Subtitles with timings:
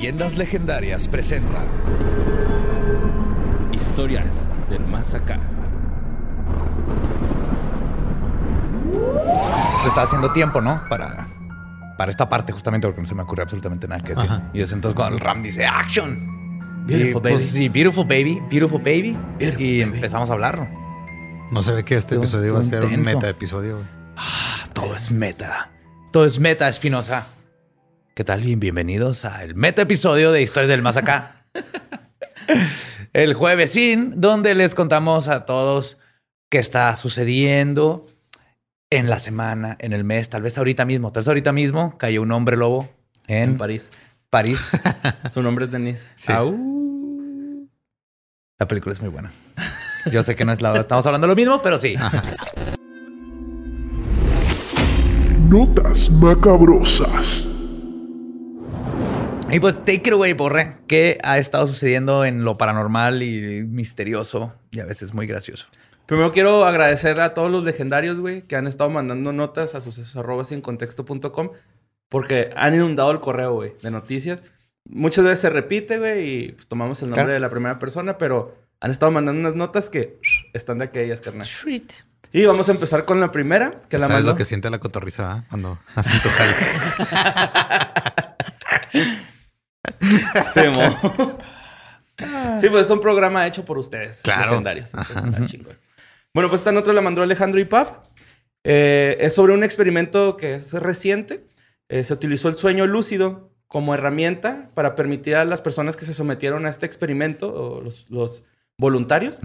[0.00, 1.58] Leyendas Legendarias presenta
[3.70, 5.38] Historias del Más Acá.
[9.82, 10.80] Se está haciendo tiempo, ¿no?
[10.88, 11.28] Para,
[11.98, 14.30] para esta parte, justamente porque no se me ocurre absolutamente nada que decir.
[14.30, 14.44] Ajá.
[14.54, 16.86] Y es entonces cuando el Ram dice ¡Action!
[16.86, 17.34] Beautiful Y, baby.
[17.34, 19.18] pues, sí, beautiful baby, beautiful baby.
[19.38, 19.96] Beautiful y baby.
[19.96, 20.66] empezamos a hablar.
[21.50, 23.82] No se ve que este episodio va a ser un meta episodio.
[24.16, 25.68] Ah, todo es meta.
[26.10, 27.26] Todo es meta, Espinosa.
[28.20, 28.42] ¿Qué tal?
[28.42, 31.36] Bien, bienvenidos al meta episodio de Historias del Más Acá.
[33.14, 35.96] el juevesín, donde les contamos a todos
[36.50, 38.06] qué está sucediendo
[38.90, 41.12] en la semana, en el mes, tal vez ahorita mismo.
[41.12, 42.90] Tal vez ahorita mismo cayó un hombre lobo
[43.26, 43.88] en, En París.
[44.28, 44.60] París.
[45.30, 46.06] Su nombre es Denise.
[46.16, 46.30] Sí.
[46.30, 46.54] Au.
[48.58, 49.32] La película es muy buena.
[50.12, 50.78] Yo sé que no es la...
[50.78, 51.94] Estamos hablando de lo mismo, pero sí.
[55.48, 57.49] Notas macabrosas.
[59.52, 60.76] Y pues take it away, Borre.
[60.86, 65.66] ¿Qué ha estado sucediendo en lo paranormal y misterioso y a veces muy gracioso?
[66.06, 70.16] Primero quiero agradecer a todos los legendarios, güey, que han estado mandando notas a sucesos
[70.16, 71.50] arroba sin contexto.com
[72.08, 74.42] porque han inundado el correo, güey, de noticias.
[74.88, 77.32] Muchas veces se repite, güey, y pues tomamos el nombre Claro.
[77.34, 80.18] de la primera persona, pero han estado mandando unas notas que
[80.52, 81.46] están de aquellas, carnal.
[82.32, 84.32] Y vamos a empezar con la primera, que la ¿Sabes mandó.
[84.32, 85.44] lo que siente la cotorriza ¿verdad?
[85.48, 86.54] cuando hacen tu jale?
[92.60, 94.20] Sí, pues es un programa hecho por ustedes.
[94.22, 94.50] Claro.
[94.50, 94.90] Legendarios.
[94.92, 95.78] Está chingón.
[96.34, 97.90] Bueno, pues esta nota la mandó Alejandro Ipaf.
[98.62, 101.46] Eh, es sobre un experimento que es reciente.
[101.88, 106.14] Eh, se utilizó el sueño lúcido como herramienta para permitir a las personas que se
[106.14, 108.42] sometieron a este experimento, o los, los
[108.76, 109.40] voluntarios,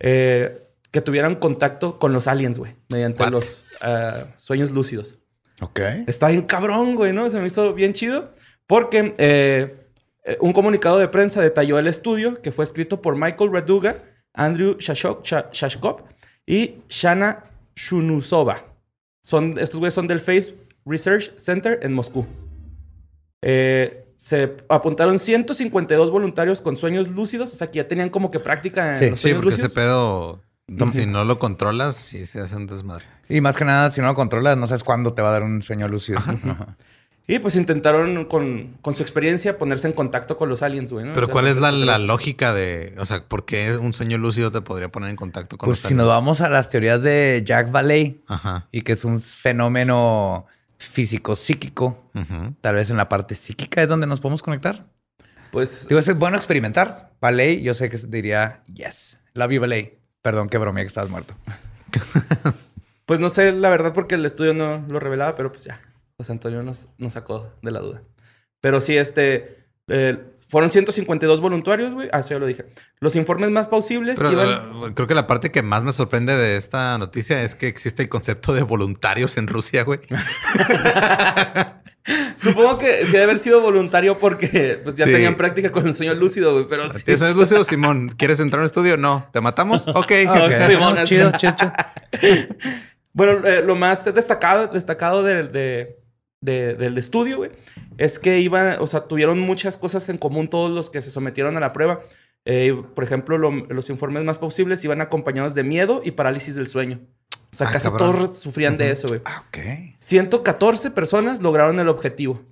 [0.00, 0.58] eh,
[0.90, 3.30] que tuvieran contacto con los aliens, güey, mediante What?
[3.30, 5.18] los ah, sueños lúcidos.
[5.60, 5.80] Ok.
[6.06, 7.30] Está bien cabrón, güey, ¿no?
[7.30, 8.32] Se me hizo bien chido.
[8.66, 9.14] Porque
[10.24, 13.96] eh, un comunicado de prensa detalló el estudio que fue escrito por Michael Raduga,
[14.32, 16.02] Andrew Shashok- Shashkov
[16.46, 17.44] y Shana
[17.76, 18.64] Shunusova.
[19.22, 22.26] Son, estos güeyes son del Face Research Center en Moscú.
[23.42, 28.40] Eh, se apuntaron 152 voluntarios con sueños lúcidos, o sea que ya tenían como que
[28.40, 29.74] práctica en Sí, los Sí, sueños porque ese lúcidos.
[29.84, 30.40] pedo,
[30.78, 33.04] Tom- si no lo controlas, sí se hace un desmadre.
[33.28, 35.42] Y más que nada, si no lo controlas, no sabes cuándo te va a dar
[35.42, 36.18] un sueño lúcido.
[36.18, 36.76] Ajá.
[37.26, 41.06] Y pues intentaron con, con su experiencia ponerse en contacto con los aliens, güey.
[41.06, 41.14] ¿no?
[41.14, 44.18] Pero O sea, ¿cuál es la, la lógica de, o sea, por qué un sueño
[44.18, 46.16] lúcido te podría poner en contacto con Pues los si nos aliens?
[46.16, 48.68] vamos a las teorías de Jack Valley Ajá.
[48.72, 50.44] y que es un fenómeno
[50.76, 52.10] físico-psíquico,
[52.60, 54.84] tal vez en la parte psíquica es donde nos podemos conectar.
[55.50, 57.12] Pues Digo, es bueno experimentar.
[57.22, 59.18] Valley, yo sé que diría yes.
[59.32, 59.98] Love you, Valley.
[60.20, 61.34] Perdón, que bromea que estabas muerto.
[63.06, 65.78] Pues no sé la verdad porque el estudio no lo revelaba, pero pues ya,
[66.18, 68.02] José Antonio nos, nos sacó de la duda.
[68.60, 70.16] Pero sí, este, eh,
[70.48, 72.08] fueron 152 voluntarios, güey.
[72.12, 72.66] Ah, eso ya lo dije.
[73.00, 74.48] Los informes más plausibles Pero iban...
[74.48, 78.02] eh, creo que la parte que más me sorprende de esta noticia es que existe
[78.04, 80.00] el concepto de voluntarios en Rusia, güey.
[82.36, 85.12] Supongo que sí debe haber sido voluntario porque pues ya Sí.
[85.12, 86.66] tenían práctica con el sueño lúcido, güey.
[86.68, 87.02] Pero sí.
[87.06, 88.10] ¿Eso es lúcido, Simón?
[88.16, 88.96] ¿Quieres entrar a un estudio?
[88.98, 89.26] No.
[89.32, 89.86] ¿Te matamos?
[89.88, 90.12] Ok.
[90.28, 90.52] Ok.
[90.68, 91.72] Simón, chido, chido, chido.
[93.16, 95.96] Bueno, eh, lo más destacado, destacado de-
[96.44, 97.50] de- del estudio, güey,
[97.98, 101.56] es que iban, o sea, tuvieron muchas cosas en común todos los que se sometieron
[101.56, 102.00] a la prueba.
[102.44, 106.66] Eh, por ejemplo, lo- los informes más posibles iban acompañados de miedo y parálisis del
[106.68, 107.00] sueño.
[107.52, 108.12] O sea, Ah, casi cabrón.
[108.12, 109.20] todos sufrían de eso, güey.
[109.24, 109.58] Ah, ok.
[109.98, 112.42] 114 personas lograron el objetivo.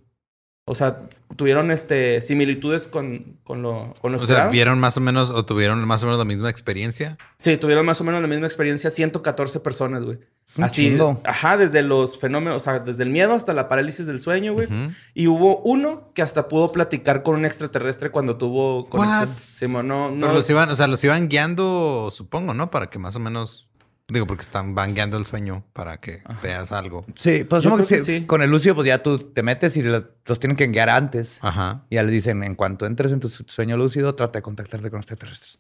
[0.65, 4.47] O sea, tuvieron este, similitudes con, con lo, con lo O sea.
[4.47, 7.19] ¿vieron más o menos o tuvieron más o menos la misma experiencia?
[7.39, 10.21] Sí, tuvieron más o menos la misma experiencia 114 personas, güey.
[10.59, 11.21] Así, chingo.
[11.25, 14.69] ajá, desde los fenómenos, o sea, desde el miedo hasta la parálisis del sueño, güey.
[15.15, 19.31] Y hubo uno que hasta pudo platicar con un extraterrestre cuando tuvo conexión.
[19.31, 19.39] What?
[19.39, 20.21] Simón, no, no.
[20.21, 22.71] Pero los iban, o sea, los iban guiando, supongo, ¿no?
[22.71, 23.69] Para que más o menos.
[24.13, 27.05] Digo, porque están, van guiando el sueño para que veas algo.
[27.17, 28.27] Sí, pues supongo que, sí.
[28.27, 31.39] con el lúcido, pues ya tú te metes y lo- los tienen que guiar antes.
[31.41, 31.85] Ajá.
[31.91, 34.91] Y ya les dicen, en cuanto entres en tu su- sueño lúcido, trata de contactarte
[34.91, 35.59] con extraterrestres.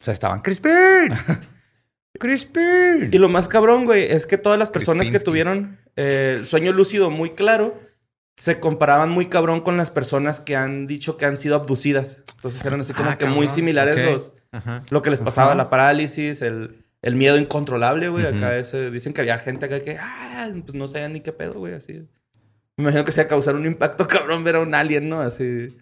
[0.00, 0.72] O sea, estaban Crispin.
[2.18, 3.10] Crispin.
[3.12, 6.72] Y lo más cabrón, güey, es que todas las personas que tuvieron eh, el sueño
[6.72, 7.78] lúcido muy claro
[8.38, 12.18] se comparaban muy cabrón con las personas que han dicho que han sido abducidas.
[12.36, 14.82] Entonces eran así como Ah, que muy similares los, Ajá.
[14.90, 15.56] lo que les pasaba, Ajá.
[15.56, 18.26] la parálisis, el, el miedo incontrolable, güey.
[18.26, 18.36] Ujú.
[18.36, 21.54] Acá ese- dicen que había gente acá que, ah, pues no sabían ni qué pedo,
[21.54, 22.06] güey, así.
[22.76, 25.20] Me imagino que se va a causar un impacto cabrón ver a un alien, ¿no?
[25.20, 25.76] Así.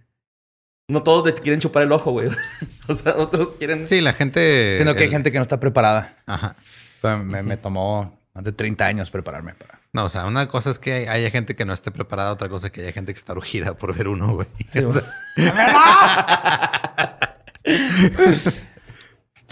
[0.88, 2.28] No todos le quieren chupar el ojo, güey.
[2.88, 3.88] o sea, otros quieren.
[3.88, 4.72] Sí, la gente.
[4.72, 6.16] Entiendo que hay gente que no está preparada.
[6.26, 6.56] Ajá.
[7.00, 9.80] Pero me, me tomó más de 30 años prepararme para.
[9.94, 12.48] No, o sea, una cosa es que hay- haya gente que no esté preparada, otra
[12.48, 14.48] cosa es que haya gente que está urgida por ver uno, güey.
[14.84, 15.04] O sea,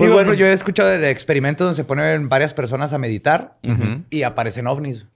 [0.07, 0.29] Sí, bueno.
[0.29, 3.59] bueno, yo he escuchado de experimentos donde se ponen varias personas a meditar
[4.11, 5.07] y aparecen ovnis.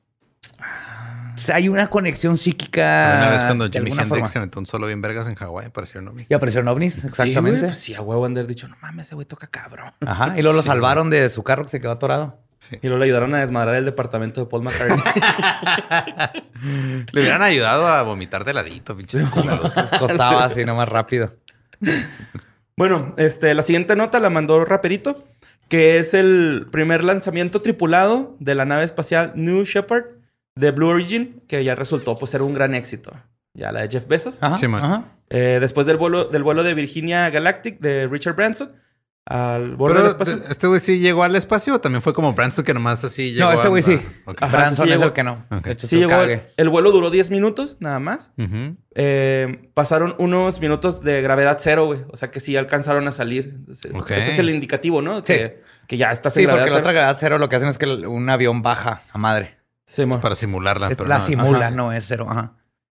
[1.35, 3.17] O sea, hay una conexión psíquica.
[3.19, 4.29] una vez cuando Jimi Hendrix forma.
[4.29, 6.31] se metió un solo bien vergas en Hawái, aparecieron ovnis.
[6.31, 7.61] Y aparecieron ovnis, Sí, exactamente.
[7.61, 9.93] pues sí, a huevo han dicho, no mames, ese güey toca cabrón.
[10.07, 10.33] Ajá.
[10.39, 12.41] Y luego lo salvaron de su carro que se quedó atorado.
[12.59, 12.77] Sí.
[12.81, 14.99] Y luego le ayudaron a desmadrar el departamento de Paul McCartney.
[17.13, 19.77] Le hubieran ayudado a vomitar de ladito, pinches culeros.
[19.77, 21.35] Les costaba así nomás rápido.
[22.77, 25.25] Bueno, este, la siguiente nota la mandó Raperito,
[25.69, 30.05] que es el primer lanzamiento tripulado de la nave espacial New Shepard
[30.55, 33.13] de Blue Origin, que ya resultó pues ser un gran éxito.
[33.55, 34.39] Ya la de Jeff Bezos.
[34.43, 34.59] Ajá.
[34.59, 34.85] Sí, man.
[34.85, 35.05] ajá.
[35.31, 38.73] Eh, después del vuelo, del vuelo de Virginia Galactic de Richard Branson
[39.29, 40.37] al borde del espacio.
[40.49, 43.47] ¿este- güey sí llegó al espacio o también fue como Branson que nomás así llegó.
[43.49, 44.01] No, este a- güey sí.
[44.27, 44.33] Ah.
[44.41, 45.05] Ajá, Branson sí, sí es llegó.
[45.09, 45.45] el que no.
[45.51, 45.65] Ok.
[45.65, 46.11] De hecho, Sí llegó.
[46.11, 46.53] cague.
[46.57, 48.31] El vuelo duró 10 minutos, nada más.
[48.95, 52.01] Eh, pasaron unos minutos de gravedad cero, güey.
[52.13, 53.55] O sea que sí alcanzaron a salir.
[53.71, 53.89] Ese,
[54.33, 55.23] es el indicativo, ¿no?
[55.25, 57.79] Que, que ya estás en Sí, porque la otra gravedad cero lo que hacen es
[57.79, 59.57] que un avión baja a madre.
[59.87, 60.21] Sí, mo.
[60.21, 60.89] Para simularla.
[60.89, 61.71] Es- pero la no, simula, ajá.
[61.73, 62.27] no es cero.
[62.29, 62.55] Ajá.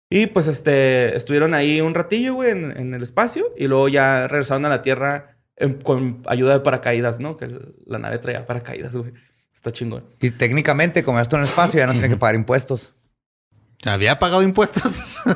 [0.09, 3.47] Y pues este, estuvieron ahí un ratillo, güey, en, en el espacio.
[3.57, 7.37] Y luego ya regresaron a la Tierra en- con ayuda de paracaídas, ¿no?
[7.37, 7.49] Que
[7.87, 9.13] la nave traía paracaídas, güey.
[9.55, 10.05] Está chingón.
[10.21, 12.93] Y técnicamente, como ya está en el espacio, ya no tiene que pagar impuestos.
[13.85, 15.19] ¿Había pagado impuestos?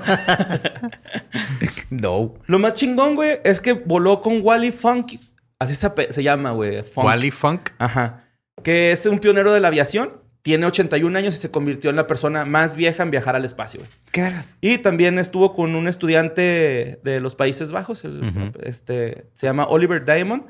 [1.91, 2.35] No.
[2.47, 5.13] Lo más chingón, güey, es que voló con Wally Funk.
[5.59, 6.83] Así se, se llama, güey.
[6.83, 7.07] Funk.
[7.07, 7.71] Wally Funk.
[7.79, 8.25] Ajá.
[8.63, 10.11] Que es un pionero de la aviación.
[10.45, 13.81] Tiene 81 años y se convirtió en la persona más vieja en viajar al espacio,
[13.81, 13.91] güey.
[14.13, 14.53] ¿Qué vergas?
[14.61, 20.05] Y también estuvo con un estudiante de los Países Bajos, el- este, se llama Oliver
[20.05, 20.43] Diamond.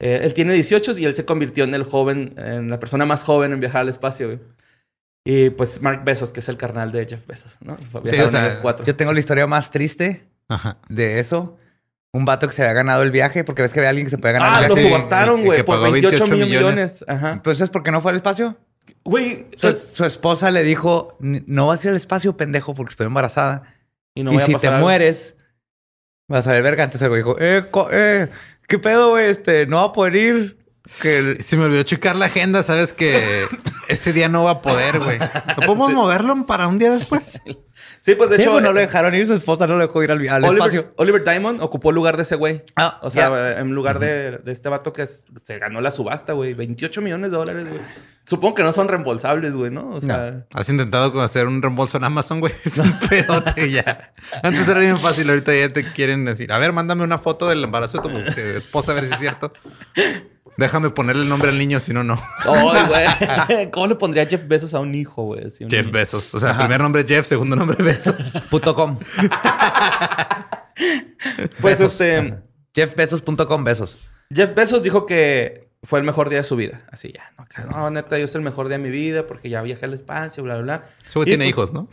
[0.00, 3.24] Eh, él tiene 18 y él se convirtió en el joven, en la persona más
[3.24, 4.38] joven en viajar al espacio, güey.
[5.24, 7.76] Y pues Mark Bezos, que es el carnal de Jeff Bezos, ¿no?
[7.80, 8.84] Y fue- Sí, viajaron o sea, ellos cuatro.
[8.84, 10.76] Yo tengo la historia más triste Ajá.
[10.90, 11.56] de eso.
[12.12, 14.18] Un vato que se había ganado el viaje, porque ves que había alguien que se
[14.18, 14.82] puede ganar Ah, el lo viaje.
[14.82, 16.74] sí, subastaron, que- güey, por pagó 28, 28 millones.
[17.00, 17.04] millones.
[17.08, 17.40] Ajá.
[17.42, 18.56] Pues es porque no fue al espacio.
[19.04, 22.92] Güey, Su, su esposa le dijo, "N- no vas a ir al espacio, pendejo, porque
[22.92, 23.74] estoy embarazada.
[24.14, 24.86] y no y voy a si pasar te algo".
[24.86, 25.34] mueres,
[26.28, 26.84] vas a ver verga.
[26.84, 28.28] Entonces el güey dijo, eh, eh,
[28.66, 29.26] ¿qué pedo, güey?
[29.30, 30.58] Este, no va a poder ir.
[31.02, 31.36] Que...
[31.42, 33.44] Se me olvidó checar la agenda, sabes que
[33.88, 35.18] ese día no va a poder, güey.
[35.18, 37.40] ¿No podemos moverlo para un día después?
[38.08, 39.86] Sí, pues de Sí, hecho, pues, no lo eh, dejaron ir, su esposa no lo
[39.86, 40.92] dejó ir al, al Oliver, espacio.
[40.96, 42.62] Oliver Diamond ocupó el lugar de ese güey.
[42.74, 46.32] Ah, O sea, en lugar de, de este vato que es- se ganó la subasta,
[46.32, 46.54] güey.
[46.54, 47.80] 28 millones de dólares, güey.
[48.24, 49.90] Supongo que no son reembolsables, güey, ¿no?
[49.90, 52.52] O sea, ¿Has intentado hacer un reembolso en Amazon, güey?
[52.64, 54.12] Es un pedote ya.
[54.42, 57.62] Antes era bien fácil, ahorita ya te quieren decir, a ver, mándame una foto del
[57.62, 59.52] embarazo de tu esposa a ver si es cierto.
[60.58, 62.20] Déjame ponerle el nombre al niño, si no, no.
[62.44, 63.70] ¡Ay, güey!
[63.70, 65.44] ¿Cómo le pondría Jeff Bezos a un hijo, güey?
[65.44, 65.90] Jeff niño.
[65.92, 66.34] Bezos.
[66.34, 68.32] O sea, primer nombre Jeff, segundo nombre Bezos.
[68.50, 68.98] Punto com.
[71.60, 72.00] Pues Besos.
[72.00, 72.38] este...
[72.74, 73.98] Jeffbesos.com, besos.
[74.32, 76.82] Jeff Bezos dijo que fue el mejor día de su vida.
[76.92, 77.32] Así ya.
[77.36, 79.86] No, acá, no, neta, yo es el mejor día de mi vida porque ya viajé
[79.86, 81.24] al espacio, bla, bla, bla.
[81.24, 81.88] Tiene pues, hijos, ¿no?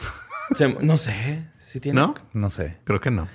[0.55, 1.47] se- no sé.
[1.57, 1.99] Si tiene.
[1.99, 2.13] ¿No?
[2.33, 2.77] No sé.
[2.83, 3.27] Creo que no.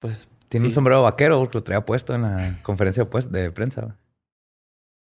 [0.00, 0.28] Pues...
[0.48, 0.68] Tiene sí.
[0.68, 3.96] un sombrero vaquero porque lo traía puesto en la conferencia de, de prensa.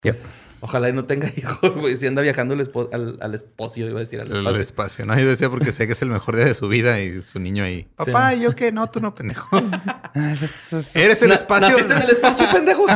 [0.00, 0.23] Pues,
[0.61, 1.97] ojalá y no tenga hijos, güey.
[1.97, 4.61] Si anda viajando al, espo- al, al espocio, iba a decir al El espacio.
[4.62, 5.19] espacio, ¿no?
[5.19, 7.64] Yo decía porque sé que es el mejor día de su vida y su niño
[7.64, 7.88] ahí.
[7.97, 8.71] Papá, ¿y yo qué?
[8.73, 9.49] No, tú no, pendejo.
[10.95, 11.69] Eres el Na- espacio.
[11.71, 12.87] Naciste en el espacio, pendejo.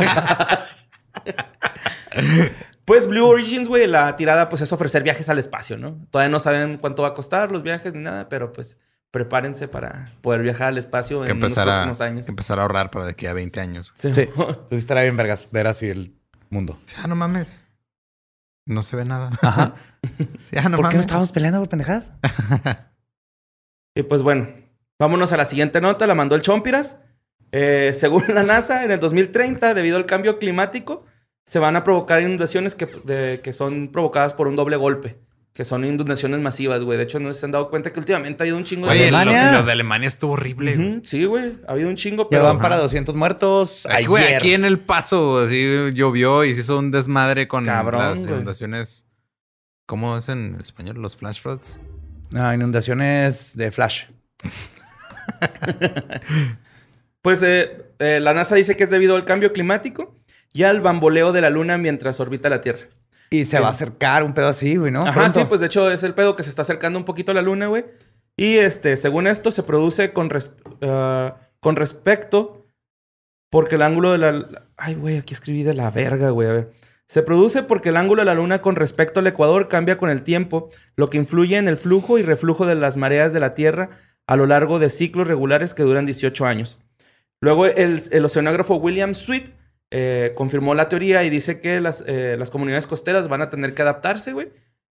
[2.84, 5.98] pues Blue Origins, güey, la tirada pues es ofrecer viajes al espacio, ¿no?
[6.10, 8.78] Todavía no saben cuánto va a costar los viajes ni nada, pero pues
[9.10, 12.26] prepárense para poder viajar al espacio que en los empezar, a, próximos años.
[12.26, 13.92] que empezar a ahorrar para de aquí a 20 años.
[13.94, 14.12] Sí.
[14.14, 14.28] Sí.
[14.34, 16.14] Pues estará bien vergas ver así el
[16.52, 16.78] mundo.
[16.98, 17.60] Ah, no mames.
[18.66, 19.30] No se ve nada.
[19.42, 19.74] Ajá.
[20.56, 22.12] Ah, no ¿Por qué no estábamos peleando por pendejadas?
[23.94, 24.48] Y pues bueno,
[24.98, 26.96] vámonos a la siguiente nota, la mandó el Chompiras.
[27.52, 31.04] Eh, según la NASA, en el 2030, debido al cambio climático,
[31.44, 35.18] se van a provocar inundaciones que, de- que son provocadas por un doble golpe.
[35.52, 36.96] Que son inundaciones masivas, güey.
[36.96, 38.92] De hecho, no se han dado cuenta que últimamente ha habido un chingo de...
[38.92, 39.52] Oye, lo, Alemania.
[39.52, 41.00] lo de Alemania estuvo horrible.
[41.04, 41.58] sí, güey.
[41.68, 42.44] Ha habido un chingo, Ya pero...
[42.44, 43.86] van para 200 muertos.
[43.98, 48.00] Que, güey, aquí en El Paso, así llovió y se hizo un desmadre con Cabrón,
[48.00, 49.04] las inundaciones.
[49.84, 50.96] ¿Cómo es en español?
[51.02, 51.78] Los flash floods.
[52.34, 54.04] Ah, inundaciones de flash.
[57.22, 60.16] Pues eh, eh, la NASA dice que es debido al cambio climático
[60.52, 62.88] y al bamboleo de la Luna mientras orbita la Tierra.
[63.32, 65.00] Y se va a acercar un pedo así, güey, ¿no?
[65.00, 65.40] Ajá, Pronto.
[65.40, 67.42] sí, pues de hecho es el pedo que se está acercando un poquito a la
[67.42, 67.84] luna, güey.
[68.36, 72.66] Y este, según esto, se produce con, res- ah, con respecto.
[73.50, 74.44] Porque el ángulo de la.
[74.76, 76.48] Ay, güey, aquí escribí de la verga, güey.
[76.48, 76.70] A ver.
[77.08, 80.22] Se produce porque el ángulo de la luna con respecto al ecuador cambia con el
[80.22, 83.90] tiempo, lo que influye en el flujo y reflujo de las mareas de la Tierra
[84.26, 86.78] a lo largo de ciclos regulares que duran 18 años.
[87.42, 89.50] Luego el, el oceanógrafo William Sweet
[89.94, 93.74] eh, confirmó la teoría y dice que las, eh, las comunidades costeras van a tener
[93.74, 94.48] que adaptarse, güey,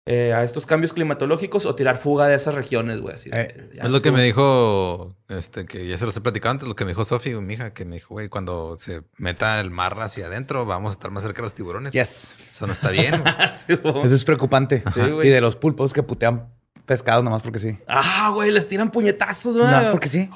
[0.07, 3.15] eh, a estos cambios climatológicos o tirar fuga de esas regiones, güey.
[3.15, 6.51] así Eh, ya es lo que me dijo, este, que ya se los he platicado
[6.53, 9.59] antes, lo que me dijo Sofi, mi hija, que me dijo, güey, cuando se meta
[9.61, 11.93] el mar hacia adentro, vamos a estar más cerca de los tiburones.
[11.93, 12.29] Yes.
[12.51, 13.15] Eso no está bien.
[13.57, 13.73] Sí.
[13.73, 14.83] Eso es preocupante.
[14.95, 15.29] Sí, güey.
[15.29, 16.49] y de los pulpos que putean
[16.87, 17.79] pescados nomás porque sí.
[17.87, 19.71] Ah, güey, les tiran puñetazos, güey.
[19.71, 20.29] Nomás porque sí.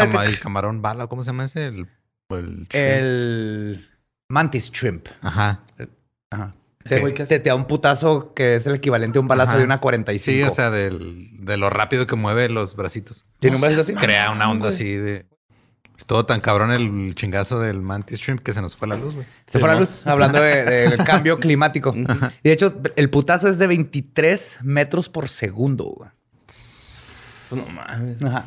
[0.00, 1.66] Cama- el camarón bala, ¿cómo se llama ese?
[1.66, 1.86] El,
[2.36, 3.88] el, El
[4.28, 5.08] mantis shrimp.
[5.20, 5.60] Ajá.
[6.30, 6.54] Ajá.
[6.84, 9.20] Ese Te, güey que hace- te, te da un putazo que es el equivalente a
[9.20, 9.58] un balazo Ajá.
[9.58, 10.24] de una 45.
[10.36, 13.24] Sí, o sea, del, de lo rápido que mueve los bracitos.
[13.38, 14.04] ¿Tiene un No brazo seas así?
[14.06, 14.74] Crea una onda güey.
[14.74, 15.26] así de...
[15.98, 19.26] Estuvo tan cabrón el chingazo del mantis shrimp que se nos fue la luz, güey.
[19.46, 21.94] Se fue la Sí, luz hablando de- del cambio climático.
[21.94, 22.02] Y
[22.48, 25.84] de hecho, el putazo es de 23 metros por segundo.
[25.84, 26.10] güey.
[26.46, 28.24] Pues no mames.
[28.24, 28.46] Ajá.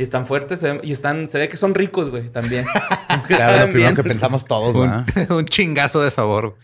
[0.00, 2.64] Y están fuertes se ven- y están, se ve que son ricos, güey, también.
[3.26, 3.96] Claro, lo primero bien.
[3.96, 5.04] que pensamos todos, Un,
[5.36, 6.56] un chingazo de sabor.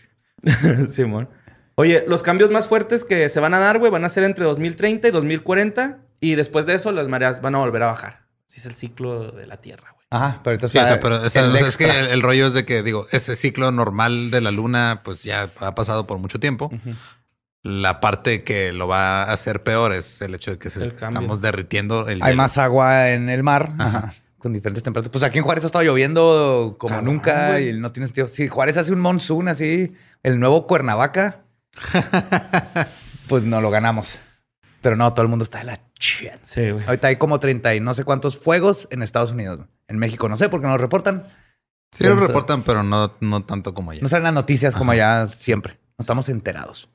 [0.43, 0.89] güey.
[0.89, 1.29] Simón.
[1.75, 4.43] Oye, los cambios más fuertes que se van a dar, güey, van a ser entre
[4.45, 5.99] 2030 y 2040.
[6.19, 8.25] Y después de eso, las mareas van a volver a bajar.
[8.49, 10.05] Así es el ciclo de la Tierra, güey.
[10.09, 11.85] Ajá, pero entonces Sí, o está sea, pero o sea, el o sea, es que
[11.99, 15.51] el, el rollo es de que, digo, ese ciclo normal de la luna, pues ya
[15.59, 16.71] ha pasado por mucho tiempo.
[17.63, 21.41] La parte que lo va a hacer peor es el hecho de que se- estamos
[21.41, 22.37] derritiendo el Hay hielo.
[22.43, 23.73] más agua en el mar.
[23.77, 24.13] Ajá.
[24.37, 25.11] Con diferentes temperaturas.
[25.11, 27.69] Pues aquí en Juárez ha estado lloviendo como nunca güey.
[27.69, 28.27] y no tiene sentido.
[28.27, 31.41] Si Juárez hace un monsoon así, el nuevo Cuernavaca,
[33.27, 34.19] pues no lo ganamos.
[34.81, 36.31] Pero no, todo el mundo está de la shit.
[36.43, 36.85] Sí, güey.
[36.85, 39.59] Ahorita hay como 30 y no sé cuántos fuegos en Estados Unidos.
[39.87, 41.25] En México no sé porque no lo reportan.
[41.91, 44.01] Sí lo reportan, pero no, no tanto como allá.
[44.01, 45.79] No salen las noticias como allá siempre.
[45.97, 46.89] No estamos enterados.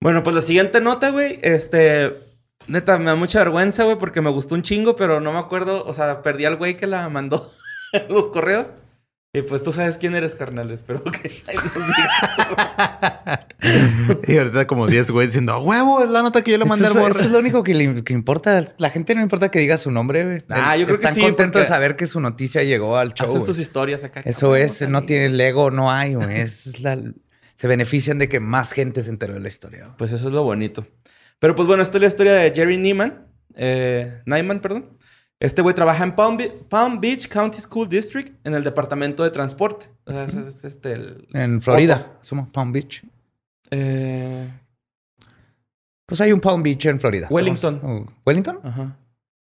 [0.00, 2.24] Bueno, pues la siguiente nota, güey, este...
[2.68, 5.84] Neta, me da mucha vergüenza, güey, porque me gustó un chingo, pero no me acuerdo.
[5.86, 7.50] O sea, perdí al güey que la mandó
[7.92, 8.74] en los correos.
[9.32, 10.70] Y pues tú sabes quién eres, carnal.
[10.70, 11.30] Espero que...
[14.28, 16.84] Y ahorita como 10 güey diciendo, "A huevo, es la nota que yo le mandé
[16.86, 17.18] Eso, al es- morro.
[17.18, 18.64] eso es lo único que, le, que importa.
[18.78, 20.24] La gente no importa que diga su nombre.
[20.24, 20.44] güey.
[20.48, 23.28] Ah, yo creo que Están sí, contentos de saber que su noticia llegó al show.
[23.28, 24.20] Hacen sus historias acá.
[24.24, 26.40] Eso es, no tiene Lego, no hay, güey.
[26.40, 26.98] Es la,
[27.56, 29.94] se benefician de que más gente se enteró de la historia.
[29.98, 30.86] Pues eso es lo bonito.
[31.40, 33.26] Pero pues bueno, esta es la historia de Jerry Neiman.
[33.56, 34.90] Eh, Nyman, perdón.
[35.40, 39.30] Este güey trabaja en Palm, Be- Palm Beach County School District en el departamento de
[39.30, 39.86] transporte.
[40.04, 41.28] O sea, es este el...
[41.34, 43.02] En Florida, somos Palm Beach.
[43.70, 44.48] Eh,
[46.06, 47.26] Pues hay un Palm Beach en Florida.
[47.30, 47.80] Wellington.
[47.82, 48.60] Oh, ¿Wellington?
[48.62, 48.96] Ajá.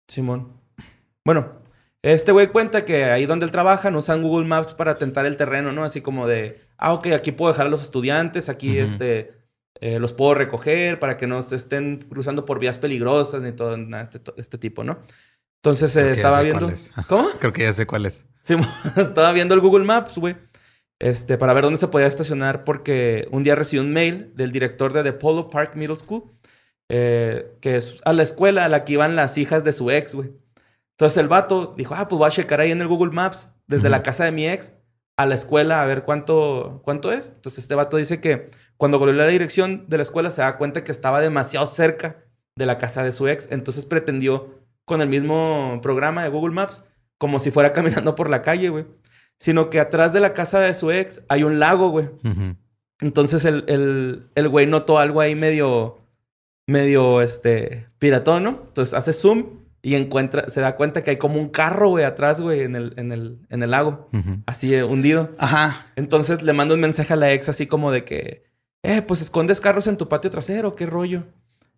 [0.07, 0.53] Simón.
[1.23, 1.53] Bueno,
[2.13, 5.37] este güey cuenta que ahí donde él trabaja no usan Google Maps para tentar el
[5.37, 5.83] terreno, ¿no?
[5.83, 9.33] Así como de, ah, ok, aquí puedo dejar a los estudiantes, aquí este,
[9.81, 13.75] eh, los puedo recoger para que no se estén cruzando por vías peligrosas ni todo
[13.75, 14.99] nada este, este tipo, ¿no?
[15.63, 16.69] Entonces eh, estaba viendo.
[16.69, 16.91] es.
[17.07, 17.29] ¿Cómo?
[17.39, 18.23] Creo que ya sé cuál es.
[18.41, 18.55] Sí,
[18.97, 20.35] estaba viendo el Google Maps, güey.
[20.99, 24.93] Este, para ver dónde se podía estacionar, porque un día recibí un mail del director
[24.93, 26.23] de The Polo Park Middle School,
[26.87, 30.13] eh, que es a la escuela a la que iban las hijas de su ex,
[30.13, 30.31] güey.
[30.95, 33.89] Entonces el vato dijo, ah, pues voy a checar ahí en el Google Maps, desde
[33.89, 34.73] la casa de mi ex
[35.17, 37.33] a la escuela, a ver cuánto, cuánto es.
[37.35, 40.83] Entonces este vato dice que cuando googleó la dirección de la escuela se da cuenta
[40.83, 42.23] que estaba demasiado cerca
[42.55, 43.49] de la casa de su ex.
[43.51, 46.83] Entonces pretendió con el mismo programa de Google Maps,
[47.17, 48.85] como si fuera caminando por la calle, güey.
[49.37, 52.09] Sino que atrás de la casa de su ex hay un lago, güey.
[53.01, 55.97] Entonces el, el, el güey notó algo ahí medio,
[56.67, 58.49] medio, este, piratón, ¿no?
[58.67, 62.41] Entonces hace zoom y encuentra, se da cuenta que hay como un carro, güey, atrás,
[62.41, 64.09] güey, en el, en el, en el lago.
[64.47, 65.35] Así eh, hundido.
[65.37, 65.85] Ajá.
[65.95, 68.45] Entonces le manda un mensaje a la ex así como de que,
[68.81, 71.25] eh, pues escondes carros en tu patio trasero, qué rollo.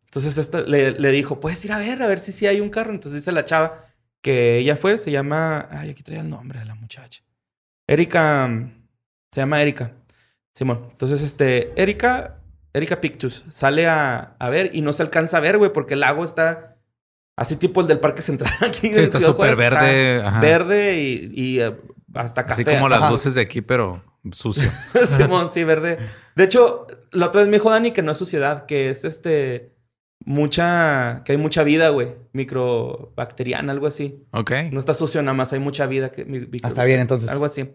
[0.06, 2.70] Entonces esta, le, le dijo, puedes ir a ver, a ver si sí hay un
[2.70, 2.92] carro.
[2.92, 3.82] Entonces dice la chava
[4.22, 7.24] que ella fue, se llama, ay, aquí traía el nombre de la muchacha.
[7.88, 8.50] Erika,
[9.34, 9.92] se llama Erika.
[10.56, 10.88] Simón.
[10.92, 12.38] Entonces, este, Erika,
[12.74, 16.00] Erika Pictus, sale a, a ver y no se alcanza a ver, güey, porque el
[16.00, 16.77] lago está
[17.38, 18.90] así tipo el del Parque Central aquí.
[18.90, 20.22] Sí, en está súper está verde.
[20.24, 20.42] ajá.
[20.42, 21.76] Verde y, y, eh,
[22.14, 22.54] hasta café.
[22.64, 23.12] Así como las Ajá.
[23.12, 24.04] luces de aquí, pero
[24.34, 24.70] sucio.
[25.18, 25.98] Simón, sí, verde.
[26.36, 29.72] De hecho, la otra vez me dijo Dani que no es suciedad, que es este
[30.26, 34.24] mucha, que hay mucha vida, güey, microbacteriana, algo así.
[34.32, 34.52] Ok.
[34.72, 37.30] No está sucio nada más, hay mucha vida que mi- micro- Ah, está bien, entonces.
[37.30, 37.70] Algo así.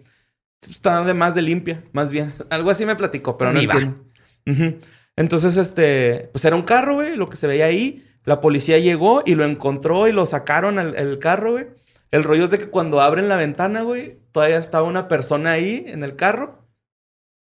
[0.68, 2.32] Está de más de limpia, más bien.
[2.50, 4.04] Algo así me platicó, pero no entiendo.
[4.46, 4.78] Ujú.
[5.16, 8.04] Entonces, este, pues era un carro, güey, lo que se veía ahí.
[8.24, 11.66] La policía llegó y lo encontró y lo sacaron al el carro, güey.
[12.10, 15.84] El rollo es de que cuando abren la ventana, güey, todavía estaba una persona ahí
[15.88, 16.58] en el carro.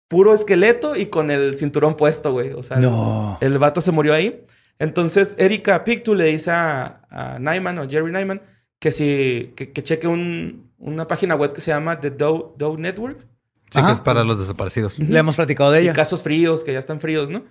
[0.07, 2.53] puro esqueleto y con el cinturón puesto, güey.
[2.53, 3.37] O sea, No.
[3.41, 4.43] el, el vato se murió ahí.
[4.79, 8.41] Entonces, Erika Pictou le dice a, a Nyman o Jerry Nyman
[8.79, 12.77] que si que, que cheque un- una página web que se llama The Doe, Doe
[12.77, 13.19] Network.
[13.69, 14.97] Sí, que es para los desaparecidos.
[14.97, 15.93] Le hemos platicado de Y ella.
[15.93, 17.43] casos fríos, que ya están fríos, ¿no?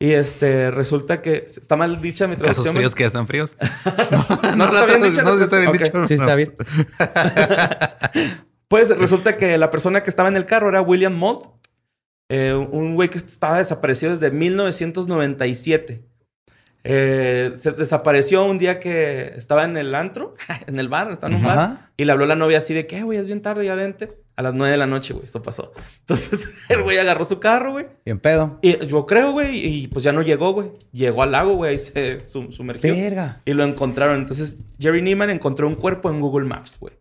[0.00, 2.74] Y este, resulta que está mal dicha mi Casos traducción.
[2.76, 3.56] fríos que ya están fríos.
[4.56, 6.06] No, está bien dicha la No, está bien dicho.
[6.08, 6.54] Sí, está bien.
[8.68, 11.44] Pues resulta que la persona que estaba en el carro era William Mold,
[12.30, 16.02] eh, un güey que estaba desaparecido desde 1997.
[16.84, 21.40] Eh, se desapareció un día que estaba en el antro, en el bar, estaba en
[21.40, 23.66] un bar, y le habló la novia así de que, "Eh, güey, es bien tarde,
[23.66, 24.21] ya vente.
[24.34, 25.72] A las 9 de la noche, güey, eso pasó.
[26.00, 27.86] Entonces el güey agarró su carro, güey.
[28.04, 28.58] Bien pedo.
[28.62, 30.70] Y yo creo, güey, y pues ya no llegó, güey.
[30.92, 32.94] Llegó al lago, güey, ahí se sum- sumergió.
[32.94, 33.42] Verga.
[33.44, 34.16] Y lo encontraron.
[34.18, 36.94] Entonces Jerry Neiman encontró un cuerpo en Google Maps, güey.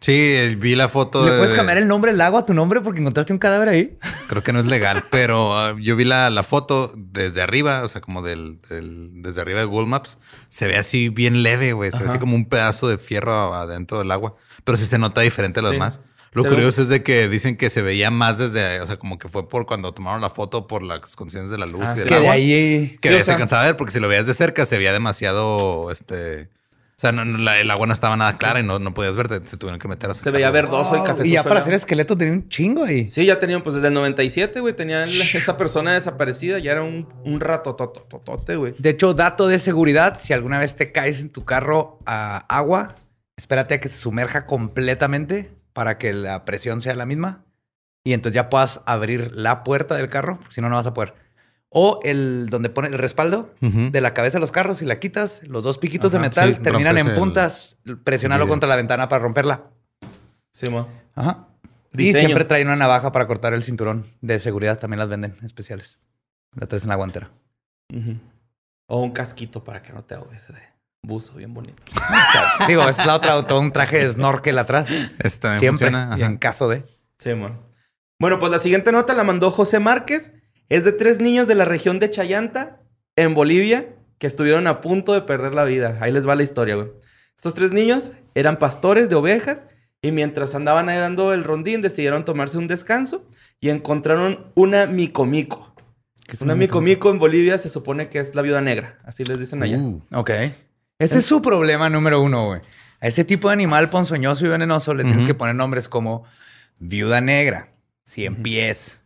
[0.00, 1.24] Sí, vi la foto.
[1.24, 3.68] ¿Le de- puedes cambiar el nombre del lago a tu nombre porque encontraste un cadáver
[3.68, 3.96] ahí?
[4.28, 7.88] Creo que no es legal, pero ah, yo vi la, la foto desde arriba, o
[7.88, 10.18] sea, como del, del- desde arriba de Google Maps.
[10.48, 11.92] Se ve así bien leve, güey.
[11.92, 14.34] Se ve así como un pedazo de fierro adentro del agua.
[14.64, 15.74] Pero sí se nota diferente a los Sí.
[15.76, 16.00] demás.
[16.32, 18.96] Lo Se ve- curioso es de que dicen que se veía más desde, o sea,
[18.96, 21.90] como que fue por cuando tomaron la foto por las condiciones de la luz Ah,
[21.90, 21.98] y sí.
[22.00, 22.32] del Que de agua.
[22.32, 22.96] ahí...
[23.02, 24.78] Que Sí, o se sea- cansaba de ver, porque si lo veías de cerca se
[24.78, 26.48] veía demasiado, este...
[26.96, 29.16] O sea, no- no, la- el agua no estaba nada clara y no, no podías
[29.16, 29.40] verte.
[29.44, 31.04] Se tuvieron que meter a Se veía verdoso y Wow.
[31.04, 31.28] cafezoso.
[31.28, 31.74] Y ya para agua.
[31.74, 33.08] esqueleto tenía un chingo ahí.
[33.08, 37.08] Sí, ya tenían, pues desde el 97, güey, tenían esa persona desaparecida, ya era un,
[37.24, 38.74] un ratotototote, güey.
[38.78, 42.94] De hecho, dato de seguridad, si alguna vez te caes en tu carro a agua,
[43.36, 47.44] espérate a que se sumerja completamente para que la presión sea la misma
[48.04, 50.94] y entonces ya puedas abrir la puerta del carro, porque si no, no vas a
[50.94, 51.14] poder.
[51.68, 55.42] O el donde pone el respaldo de la cabeza de los carros y la quitas,
[55.44, 58.52] los dos piquitos de metal sí, terminan en el- puntas, presionalo vidrio.
[58.52, 59.62] contra la ventana para romperla.
[60.50, 60.86] Sí, mo.
[61.14, 61.46] Ajá.
[61.94, 62.26] Y Diseño.
[62.26, 65.98] siempre traen una navaja para cortar el cinturón de seguridad, también las venden especiales.
[66.54, 67.30] La traes en la guantera.
[68.86, 70.58] O un casquito para que no te ahogues de
[71.04, 71.82] buzo, bien bonito.
[72.68, 74.86] Digo, es la otra, todo un traje de snorkel atrás.
[75.18, 75.88] Esta Siempre.
[75.88, 76.14] funciona.
[76.16, 76.30] Y ajá.
[76.30, 76.84] en caso de.
[77.18, 77.50] Sí, mo.
[78.20, 80.32] Bueno, pues la siguiente nota la mandó José Márquez.
[80.68, 82.80] Es de tres niños de la región de Chayanta,
[83.16, 85.98] en Bolivia, que estuvieron a punto de perder la vida.
[86.00, 86.88] Ahí les va la historia, güey.
[87.36, 89.64] Estos tres niños eran pastores de ovejas
[90.00, 93.28] y mientras andaban ahí dando el rondín decidieron tomarse un descanso
[93.60, 95.74] y encontraron una micomico.
[96.40, 99.76] Una micomico en Bolivia se supone que es la viuda negra, así les dicen allá.
[99.78, 100.30] Uh, Ok.
[101.02, 102.60] Ese es su problema número uno, güey.
[103.00, 106.24] A ese tipo de animal ponzoñoso y venenoso le tienes que poner nombres como
[106.78, 107.70] viuda negra,
[108.04, 109.00] cien pies,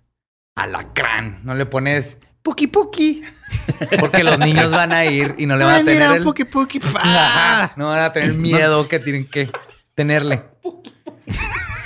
[0.55, 1.41] alacrán.
[1.45, 3.23] No le pones puki puki.
[3.99, 6.23] Porque los niños van a ir y no le van a tener mira, el...
[6.23, 7.01] poqui, fa.
[7.03, 7.73] Ajá.
[7.77, 9.51] No van a tener miedo que tienen que
[9.95, 10.43] tenerle.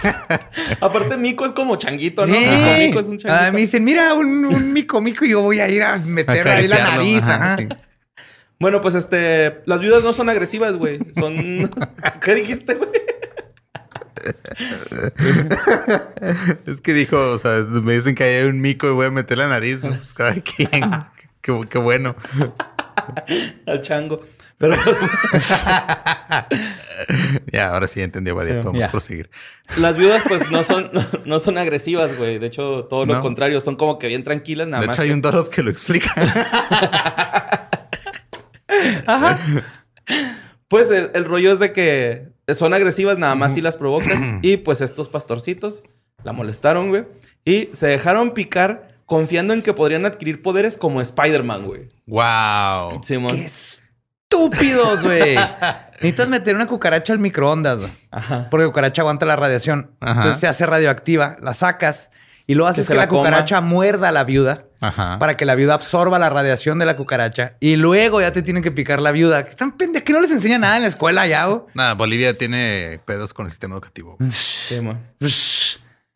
[0.80, 2.34] Aparte, mico es como changuito, ¿no?
[2.34, 2.40] Sí.
[2.40, 3.46] Micomico es un changuito.
[3.46, 6.48] Ah, me dicen, mira, un, un mico mico y yo voy a ir a meter
[6.48, 7.22] ahí la nariz.
[7.22, 7.56] ajá, ajá.
[7.58, 7.68] sí.
[8.60, 11.00] Bueno, pues este, las viudas no son agresivas, güey.
[11.18, 11.34] Son.
[12.22, 12.90] ¿Qué dijiste, güey?
[16.66, 19.38] Es que dijo, o sea, me dicen que hay un mico y voy a meter
[19.38, 19.82] la nariz.
[19.82, 19.90] ¿no?
[19.96, 20.68] Pues cada quien.
[21.40, 22.14] qué, qué bueno.
[23.66, 24.22] Al chango.
[24.58, 24.76] Pero
[27.50, 28.52] Ya, ahora sí entendí, Badia.
[28.52, 28.58] Sí.
[28.58, 28.90] Podemos Ya.
[28.90, 29.30] proseguir.
[29.78, 30.90] las viudas, pues no son,
[31.24, 32.38] no, son agresivas, güey.
[32.38, 34.96] De hecho, todo lo contrario, son como que bien tranquilas, nada de más.
[34.96, 36.12] hecho, hay un Dorop que lo explica.
[40.68, 44.18] Pues el, el rollo es de que son agresivas, nada más si las provocas.
[44.42, 45.82] y pues estos pastorcitos
[46.24, 47.06] la molestaron, güey.
[47.44, 51.88] Y se dejaron picar confiando en que podrían adquirir poderes como Spider-Man, güey.
[52.06, 53.02] wow.
[53.02, 53.36] Simón.
[53.36, 55.34] ¡Qué estúpidos, güey!
[55.94, 57.90] Necesitas meter una cucaracha al microondas, güey.
[58.10, 58.48] Ajá.
[58.50, 59.90] Porque la cucaracha aguanta la radiación.
[60.00, 60.12] Ajá.
[60.12, 62.10] Entonces se hace radioactiva, la sacas
[62.46, 65.18] y luego haces que, la la, cucaracha muerda a la viuda Ajá.
[65.18, 68.62] para que la viuda absorba la radiación de la cucaracha y luego ya te tienen
[68.62, 69.44] que picar la viuda.
[69.44, 70.04] ¿Qué tan pendejo?
[70.04, 71.46] ¿Que no les enseña nada en la escuela ya?
[71.74, 74.16] Nada, Bolivia tiene pedos con el sistema educativo.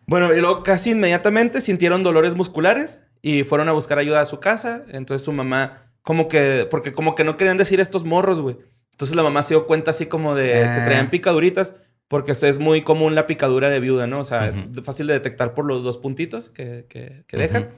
[0.06, 4.38] Bueno, y luego casi inmediatamente sintieron dolores musculares y fueron a buscar ayuda a su
[4.40, 4.82] casa.
[4.90, 8.56] Entonces su mamá, como que, porque como que no querían decir estos morros, güey.
[8.92, 10.84] Entonces la mamá se dio cuenta así como de que Ah.
[10.84, 11.74] traían picaduritas,
[12.08, 14.20] porque esto es muy común la picadura de viuda, ¿no?
[14.20, 17.70] O sea, es fácil de detectar por los dos puntitos que, que- que dejan.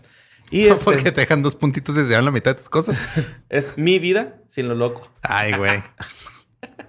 [0.50, 2.98] Y este, Porque te dejan dos puntitos desde la mitad de tus cosas.
[3.48, 5.10] es mi vida sin lo loco.
[5.22, 5.82] Ay, güey.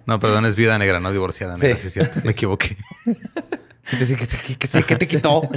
[0.05, 1.77] No, perdón, es vida negra, no divorciada negra.
[1.77, 1.81] Sí.
[1.81, 2.19] Sí, es cierto.
[2.23, 2.77] Me equivoqué.
[3.05, 5.41] ¿Qué te, qué te- qué te- qué te quitó?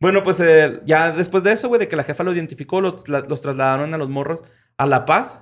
[0.00, 3.08] Bueno, pues eh, ya después de eso, güey, de que la jefa lo identificó, los,
[3.08, 4.44] la- los trasladaron a los morros
[4.76, 5.40] a La Paz,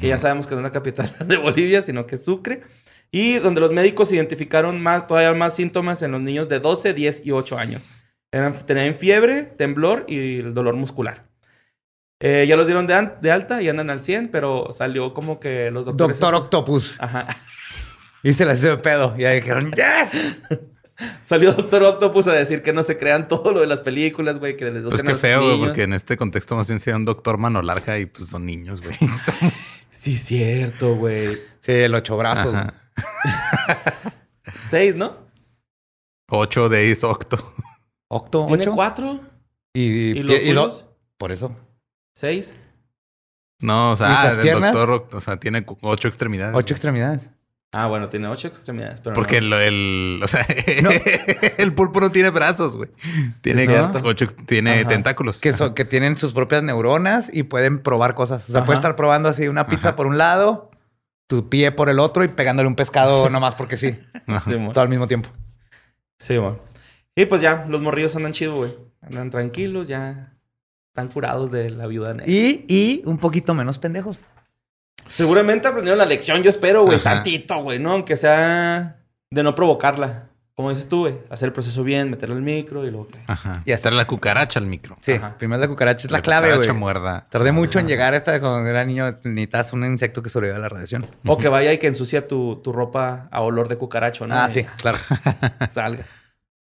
[0.00, 2.62] que ya sabemos que no es la capital de Bolivia, sino que es Sucre.
[3.10, 7.22] Y donde los médicos identificaron más, todavía más síntomas en los niños de 12, 10
[7.24, 7.84] y 8 años.
[8.32, 11.26] Eran, tenían fiebre, temblor y el dolor muscular.
[12.20, 15.84] Eh, ya los dieron de, alta y andan al 100, pero salió como que los
[15.84, 16.18] doctores...
[16.18, 16.96] Doctor Octopus.
[16.98, 17.26] Ajá.
[18.22, 19.14] Y se la hizo de pedo.
[19.18, 20.42] Y ahí dijeron, ¡Yes!
[21.24, 24.56] Salió Doctor Octopus a decir que no se crean todo lo de las películas, güey,
[24.56, 27.36] que les Pues qué feo, güey, porque en este contexto más bien sería un doctor
[27.36, 28.96] mano larga y pues son niños, güey.
[29.90, 31.40] Sí, cierto, güey.
[31.60, 32.54] Sí, el ocho brazos.
[34.70, 35.16] Seis, ¿no?
[36.28, 37.54] Ocho de Octo.
[38.08, 38.72] Octo, ¿Tiene ocho.
[38.72, 39.20] cuatro?
[39.74, 39.82] Y,
[40.18, 40.86] ¿Y los y lo- suyos?
[41.18, 41.54] Por eso.
[42.14, 42.56] ¿Seis?
[43.60, 44.72] No, o ¿Y sea, esas el piernas?
[44.74, 46.54] doctor, Oct- o sea, tiene ocho extremidades.
[46.54, 46.72] Ocho güey.
[46.72, 47.28] extremidades.
[47.72, 49.56] Ah, bueno, tiene ocho extremidades, pero Porque no.
[49.58, 49.62] el,
[50.14, 50.46] el- o sea,
[50.82, 50.90] No.
[51.58, 52.88] el pulpo no tiene brazos, güey.
[53.42, 53.66] Tiene
[54.02, 54.88] ocho, tiene Ajá.
[54.88, 55.40] tentáculos.
[55.40, 58.48] Que, son, que tienen sus propias neuronas y pueden probar cosas.
[58.48, 58.66] O sea, Ajá.
[58.66, 59.96] puedes estar probando así una pizza Ajá.
[59.96, 60.70] por un lado,
[61.26, 63.98] tu pie por el otro y pegándole un pescado nomás porque sí.
[64.46, 64.56] Sí.
[64.72, 65.28] Todo al mismo tiempo.
[66.18, 66.58] Sí, mo.
[67.16, 68.76] Y pues ya, los morrillos andan chidos, güey.
[69.00, 70.32] Andan tranquilos, ya
[70.88, 72.30] están curados de la viuda negra.
[72.30, 74.24] Y, y un poquito menos pendejos.
[75.08, 76.98] Seguramente aprendieron la lección, yo espero, güey.
[76.98, 77.14] Ajá.
[77.14, 77.92] Tantito, güey, ¿no?
[77.92, 78.96] Aunque sea
[79.30, 80.24] de no provocarla.
[80.54, 81.14] Como dices tú, güey.
[81.28, 83.08] Hacer el proceso bien, meterle al micro y luego...
[83.08, 83.62] que- Ajá.
[83.66, 83.82] Yes.
[83.82, 84.96] Trae la cucaracha al micro.
[85.02, 85.36] Sí, Ajá.
[85.38, 86.80] primero la cucaracha es la, clave, cucaracha güey.
[86.80, 87.26] muerda.
[87.30, 89.18] Tardé mucho en llegar a esta cuando era niño.
[89.22, 91.06] Necesitas un insecto que sobreviva a la radiación.
[91.26, 94.34] O que vaya y que ensucia tu, tu ropa a olor de cucaracho, ¿no?
[94.34, 94.96] Ah, Y sí, claro.
[95.70, 96.04] Salga.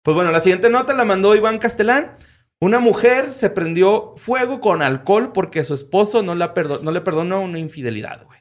[0.07, 2.13] Pues bueno, la siguiente nota la mandó Iván Castelán.
[2.61, 7.01] Una mujer se prendió fuego con alcohol porque su esposo no, la perdo- no le
[7.01, 8.39] perdonó una infidelidad, güey.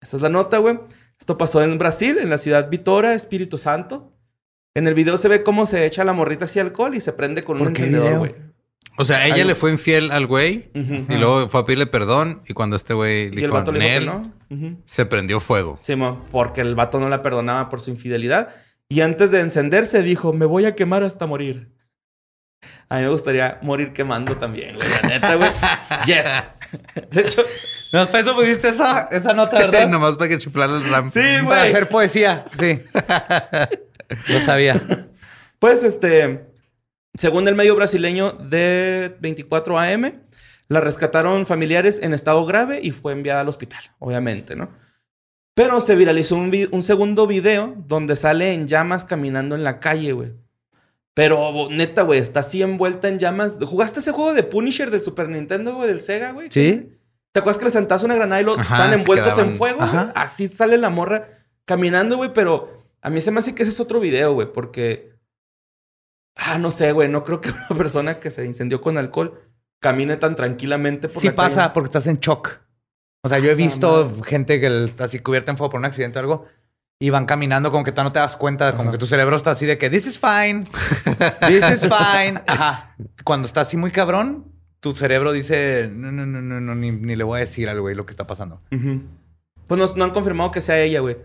[0.00, 0.80] Esa es la nota, güey.
[1.20, 4.14] Esto pasó en Brasil, en la ciudad Vitória, Espíritu Santo.
[4.74, 7.44] En el video se ve cómo se echa la morrita así alcohol y se prende
[7.44, 8.34] con un ¿Por qué encendedor, güey.
[8.96, 12.40] O sea, ella Algo- le fue infiel al güey y luego fue a pedirle perdón
[12.48, 14.32] y cuando este güey le dijo que "Nel", no.
[14.86, 15.76] Se prendió fuego.
[15.78, 18.48] Sí, mo, porque el vato no la perdonaba por su infidelidad.
[18.92, 21.72] Y antes de encenderse dijo, me voy a quemar hasta morir.
[22.90, 24.86] A mí me gustaría morir quemando también, güey.
[25.02, 25.50] La neta, güey.
[26.06, 26.26] Yes.
[27.10, 27.42] De hecho,
[27.90, 29.88] No, para eso pusiste esa, esa nota, ¿verdad?
[29.88, 31.10] Nomás para que chiflara el ram.
[31.10, 31.68] sí, Para güey.
[31.70, 32.80] hacer poesía, sí.
[34.28, 34.78] Lo sabía.
[35.58, 36.44] Pues, este,
[37.14, 40.20] según el medio brasileño de 24 AM,
[40.68, 44.68] la rescataron familiares en estado grave y fue enviada al hospital, obviamente, ¿no?
[45.54, 49.78] Pero se viralizó un, vi- un segundo video donde sale en llamas caminando en la
[49.80, 50.32] calle, güey.
[51.14, 53.58] Pero neta, güey, está así envuelta en llamas.
[53.62, 56.50] ¿Jugaste ese juego de Punisher del Super Nintendo, güey, del Sega, güey?
[56.50, 56.98] Sí.
[57.32, 59.82] ¿Te acuerdas que le sentabas una granada y lo Ajá, se envueltos en fuego?
[59.82, 60.12] Ajá.
[60.14, 61.28] Así sale la morra
[61.66, 62.70] caminando, güey, pero
[63.02, 65.12] a mí se me hace que ese es otro video, güey, porque.
[66.36, 69.38] Ah, no sé, güey, no creo que una persona que se incendió con alcohol
[69.80, 71.48] camine tan tranquilamente por Sí la calle.
[71.54, 72.58] pasa porque estás en shock.
[73.22, 75.84] O sea, yo he Ah, visto gente que está así cubierta en fuego por un
[75.84, 76.46] accidente o algo
[77.00, 78.92] y van caminando como que tú no te das cuenta, como Ajá.
[78.92, 80.60] que tu cerebro está así de que this is fine,
[81.48, 82.40] this is fine.
[82.46, 82.96] Ajá.
[83.24, 84.44] Cuando está así muy cabrón,
[84.80, 87.80] tu cerebro dice no, no, no, no, no ni, ni le voy a decir al
[87.80, 88.60] güey lo que está pasando.
[88.72, 89.02] Ujú.
[89.66, 91.16] Pues no, no han confirmado que sea ella, güey.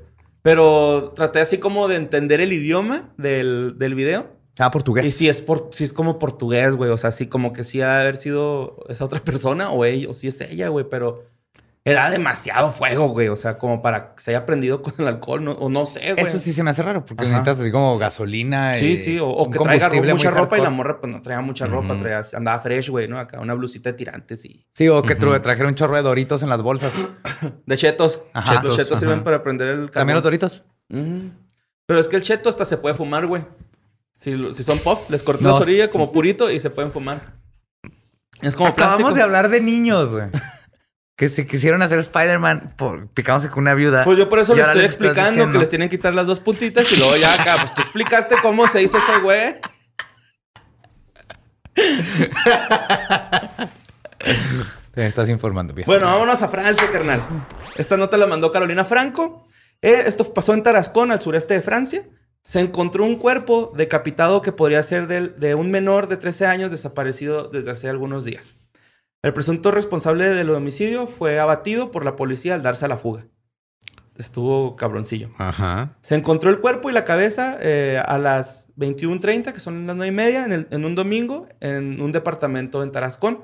[0.44, 4.28] Pero traté así como de entender el idioma del, del video.
[4.60, 5.06] Ah, portugués.
[5.06, 6.90] Y si es, por, si es como portugués, güey.
[6.92, 10.14] O sea, sí como que sí ha haber sido esa otra persona o ella, o
[10.14, 10.86] si es ella, güey.
[10.90, 11.26] Pero
[11.92, 13.28] era demasiado fuego, güey.
[13.30, 15.44] O sea, como para que se haya prendido con el alcohol.
[15.44, 16.26] No, o no sé, güey.
[16.26, 17.32] Eso sí se me hace raro porque Ajá.
[17.32, 18.78] necesitas así como gasolina.
[18.78, 19.20] Sí, y sí.
[19.20, 21.96] O, o que traiga mucha ropa y la morra pues no traía mucha ropa.
[21.98, 23.20] Traía, andaba fresh, güey, ¿no?
[23.20, 24.66] Acá una blusita de tirantes y...
[24.74, 26.94] Sí, o que tru- trajera un chorro de doritos en las bolsas.
[27.66, 28.22] De chetos.
[28.34, 28.54] Ajá.
[28.56, 30.14] Los Chetos, chetos sirven para prender el También carbón.
[30.16, 30.64] los doritos.
[31.86, 33.44] Pero es que el cheto hasta se puede fumar, güey.
[34.14, 35.52] Si, son puff, les cortas No.
[35.52, 37.36] las orillas como purito y se pueden fumar.
[38.42, 39.16] Es como Acabamos plástico.
[39.16, 40.28] de hablar de niños, güey.
[41.18, 42.76] que se quisieron hacer Spider-Man
[43.14, 44.04] picándose con una viuda.
[44.06, 46.40] Pues yo por eso ahora estoy explicando diciendo- que les tienen que quitar las dos
[46.40, 49.56] puntitas y luego ya acá, pues tú explicaste cómo se hizo ese güey.
[54.94, 55.86] Te estás informando bien.
[55.86, 57.22] Bueno, vámonos a Francia, carnal.
[57.76, 59.48] Esta nota la mandó Carolina Franco.
[59.82, 62.04] Eh, esto pasó en Tarascón, al sureste de Francia.
[62.42, 66.72] Se encontró un cuerpo decapitado que podría ser del- de un menor de 13 años
[66.72, 68.54] desaparecido desde hace algunos días.
[69.24, 73.26] El presunto responsable del homicidio fue abatido por la policía al darse a la fuga.
[74.16, 75.30] Estuvo cabroncillo.
[75.38, 75.96] Ajá.
[76.02, 80.08] Se encontró el cuerpo y la cabeza eh, a las 21.30, que son las 9
[80.12, 83.42] y media, en, el- en un domingo, en un departamento en Tarascón.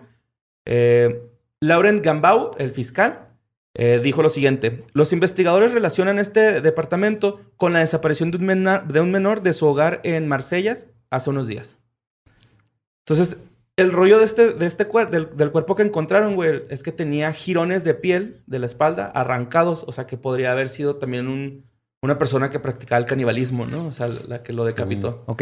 [0.66, 1.22] Eh,
[1.60, 3.28] Laurent Gambau, el fiscal,
[3.76, 4.84] eh, dijo lo siguiente.
[4.94, 9.54] Los investigadores relacionan este departamento con la desaparición de un, mena- de un menor de
[9.54, 11.78] su hogar en Marsellas hace unos días.
[13.06, 13.38] Entonces,
[13.78, 16.92] el rollo de este, de este cuer- del, del cuerpo que encontraron, güey, es que
[16.92, 19.84] tenía jirones de piel de la espalda arrancados.
[19.88, 21.66] O sea, que podría haber sido también un,
[22.02, 23.88] una persona que practicaba el canibalismo, ¿no?
[23.88, 25.24] O sea, la que lo decapitó.
[25.28, 25.42] Ok.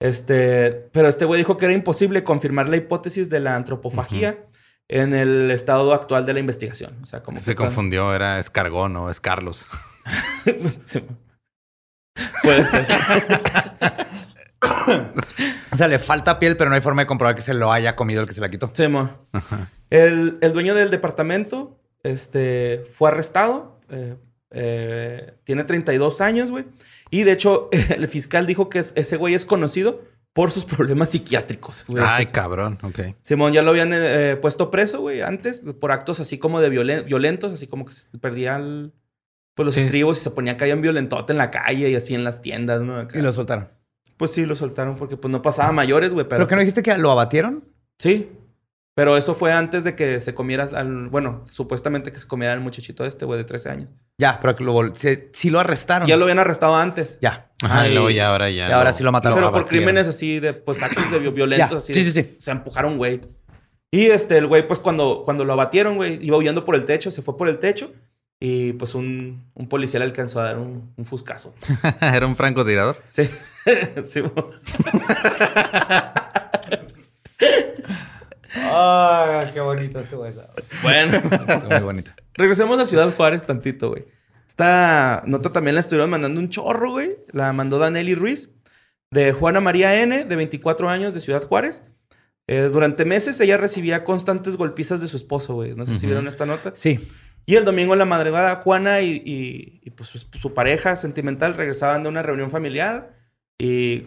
[0.00, 4.44] Este, pero este güey dijo que era imposible confirmar la hipótesis de la antropofagía
[4.88, 6.98] en el estado actual de la investigación.
[7.02, 9.66] O sea, como Se que tan- confundió, era Escargón o es Carlos.
[12.42, 12.86] Puede ser.
[15.74, 17.94] O sea, le falta piel, pero no hay forma de comprobar que se lo haya
[17.96, 18.70] comido el que se la quitó.
[18.72, 18.84] Sí,
[19.90, 23.76] el, el dueño del departamento este, fue arrestado.
[23.90, 24.16] eh,
[24.56, 26.64] eh, tiene 32 años, güey.
[27.10, 31.10] Y de hecho, el fiscal dijo que es- ese güey es conocido por sus problemas
[31.10, 31.84] psiquiátricos.
[31.88, 32.02] güey.
[32.06, 32.78] Ay, cabrón.
[32.82, 33.00] Ok.
[33.22, 37.04] Simón ya lo habían eh, puesto preso, güey, antes, por actos así como de violen-
[37.04, 38.92] violentos, así como que se perdía el-
[39.54, 39.82] pues, los Sí.
[39.82, 42.96] estribos y se ponía caían violentote en la calle y así en las tiendas, ¿no?
[42.96, 43.18] Acá.
[43.18, 43.68] Y lo soltaron.
[44.16, 46.38] Pues sí, lo soltaron porque pues no pasaba mayores, güey, pero...
[46.38, 47.64] ¿Pero que no dijiste que lo abatieron?
[47.98, 48.30] Sí,
[48.94, 51.08] pero eso fue antes de que se comiera al...
[51.08, 53.88] Bueno, supuestamente que se comiera el muchachito este, güey, de 13 años.
[54.18, 56.06] Ya, pero que lo se- sí lo arrestaron.
[56.06, 57.18] Ya lo habían arrestado antes.
[57.20, 57.50] Ya.
[57.62, 57.94] Ajá, y Ay.
[57.94, 58.68] luego ya ahora ya.
[58.68, 59.36] Y ahora sí lo mataron.
[59.38, 61.76] pero por crímenes así de, pues, actos de vi- violentos, Ya.
[61.78, 61.94] así.
[61.94, 62.36] Sí, de- sí, sí.
[62.38, 63.20] Se empujaron, güey.
[63.90, 67.10] Y este, el güey, pues cuando, cuando lo abatieron, güey, iba huyendo por el techo,
[67.10, 67.92] se fue por el techo.
[68.46, 71.54] Y pues un, un policía le alcanzó a dar un, un fuscazo.
[72.02, 73.00] Era un francotirador.
[73.08, 73.30] Sí.
[74.04, 74.22] sí.
[78.56, 80.14] Ah, qué bonito este.
[80.14, 81.16] Bueno.
[81.16, 82.14] Está muy bonita.
[82.34, 84.04] Regresemos a Ciudad Juárez tantito, güey.
[84.46, 87.16] Esta nota también la estuvieron mandando un chorro, güey.
[87.32, 88.50] La mandó Danelli Ruiz,
[89.10, 91.82] de Juana María N., de 24 años, de Ciudad Juárez.
[92.46, 95.74] Eh, durante meses ella recibía constantes golpizas de su esposo, güey.
[95.74, 96.06] No sé si Ujú.
[96.08, 96.72] vieron esta nota.
[96.76, 97.00] Sí.
[97.46, 101.54] Y el domingo en la madrugada, Juana y, y- y, pues, su, su pareja sentimental
[101.54, 103.14] regresaban de una reunión familiar.
[103.58, 104.06] Y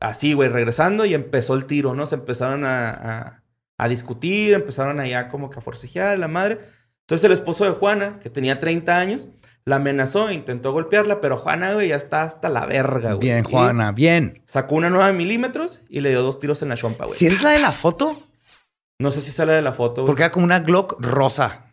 [0.00, 2.06] así, güey, regresando y empezó el tiro, ¿no?
[2.06, 3.42] Se empezaron a, a-
[3.78, 6.58] a discutir, empezaron allá como que a forcejear la madre.
[7.00, 9.28] Entonces el esposo de Juana, que tenía 30 años,
[9.64, 13.28] la amenazó e intentó golpearla, pero Juana, güey, ya está hasta la verga, güey.
[13.28, 14.42] Bien, Juana, bien.
[14.44, 17.16] Sacó una 9 milímetros y le dio dos tiros en la chompa, güey.
[17.18, 18.22] Si es la de la foto,
[18.98, 20.06] No sé si sale de la foto, güey.
[20.06, 21.71] porque era como una Glock rosa.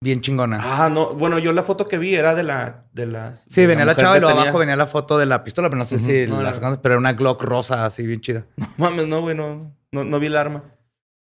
[0.00, 0.60] Bien chingona.
[0.62, 1.14] Ah, no.
[1.14, 2.84] Bueno, yo la foto que vi era de la...
[2.92, 5.42] De las, sí, de venía la chava y luego abajo venía la foto de la
[5.42, 6.54] pistola, pero no sé si No, la no.
[6.54, 8.44] sacaron, pero era una Glock rosa así bien chida.
[8.76, 10.64] Mames, no, güey, no, no, no vi el arma.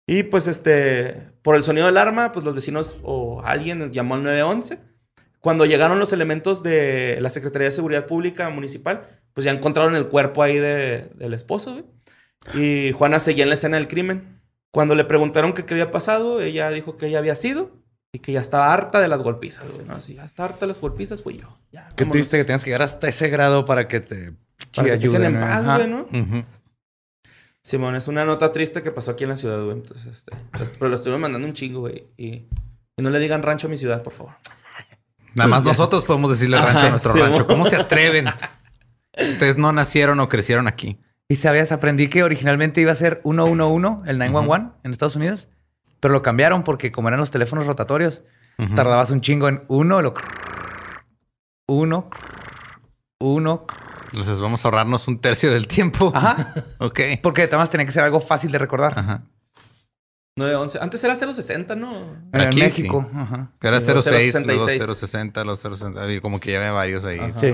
[0.08, 4.24] Y pues, este, por el sonido del arma, pues los vecinos o alguien llamó al
[4.24, 4.80] 911.
[5.40, 10.08] Cuando llegaron los elementos de la Secretaría de Seguridad Pública Municipal, pues ya encontraron el
[10.08, 11.86] cuerpo ahí de- del esposo, güey.
[12.90, 14.42] Y Juana seguía en la escena del crimen.
[14.72, 17.72] Cuando le preguntaron qué había pasado, ella dijo que ella había sido
[18.16, 19.86] y que ya estaba harta de las golpizas, güey.
[19.86, 19.96] ¿no?
[19.96, 21.48] Así, ya está harta de las golpizas, fui yo.
[21.72, 22.12] Ya, Qué vámonos.
[22.12, 24.34] triste que tengas que llegar hasta ese grado para que te
[24.76, 26.06] Para que te dejen en paz, güey, ¿no?
[27.64, 29.78] Simón, es una nota triste que pasó aquí en la ciudad, güey.
[29.78, 32.08] Entonces, este, pues, pero lo estuve mandando un chingo, güey.
[32.18, 32.28] Y,
[32.98, 34.34] y no le digan rancho a mi ciudad, por favor.
[35.34, 37.40] Nada más nosotros podemos decirle rancho Ajá, a nuestro sí, rancho.
[37.42, 37.48] mo.
[37.48, 38.26] ¿Cómo se atreven?
[39.18, 41.00] Ustedes no nacieron o crecieron aquí.
[41.30, 45.48] Y sabías, aprendí que originalmente iba a ser 111, el 911 en Estados Unidos,
[46.04, 48.24] pero lo cambiaron porque como eran los teléfonos rotatorios,
[48.76, 50.14] tardabas un chingo en uno, lo
[51.66, 52.10] uno,
[53.22, 53.66] uno,
[54.12, 56.12] Entonces vamos a ahorrarnos un tercio del tiempo.
[56.14, 57.00] ajá, Ok.
[57.22, 59.00] porque además tenía que ser algo fácil de recordar.
[59.00, 59.24] Ajá.
[60.36, 60.80] 911.
[60.82, 62.18] Antes era 060, ¿no?
[62.34, 63.52] En Aquí México, ajá.
[63.62, 64.46] Era Luego 06, 066.
[64.78, 66.12] luego 060, los 060.
[66.12, 67.20] y Como que ya había varios ahí.
[67.40, 67.54] Sí.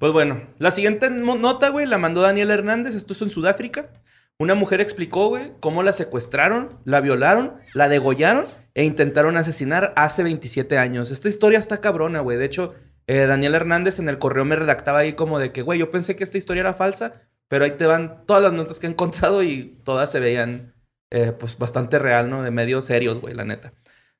[0.00, 2.96] Pues bueno, la siguiente nota, güey, la mandó Daniel Hernández.
[2.96, 3.90] Esto es en Sudáfrica.
[4.38, 10.22] Una mujer explicó, güey, cómo la secuestraron, la violaron, la degollaron e intentaron asesinar hace
[10.22, 11.10] 27 años.
[11.10, 12.38] Esta historia está cabrona, güey.
[12.38, 12.74] De hecho,
[13.06, 16.16] eh, Daniel Hernández en el correo me redactaba ahí como de que, güey, yo pensé
[16.16, 19.42] que esta historia era falsa, pero ahí te van todas las notas que he encontrado
[19.42, 20.74] y todas se veían,
[21.10, 22.42] eh, pues, bastante real, ¿no?
[22.42, 23.74] De medios serios, güey, la neta.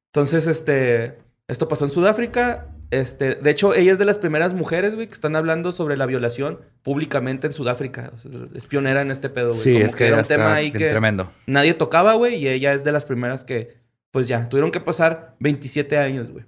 [0.07, 2.72] Entonces, este, esto pasó en Sudáfrica.
[2.93, 6.05] Este, de hecho, ella es de las primeras mujeres, güey, que están hablando sobre la
[6.05, 8.13] violación públicamente en Sudáfrica.
[8.15, 9.61] O sea, es pionera en este pedo, güey.
[9.63, 11.27] Sí, Como es que era un tema ahí que tremendo.
[11.47, 13.79] nadie tocaba, güey, y ella es de las primeras que,
[14.11, 16.45] pues ya, tuvieron que pasar 27 años, güey.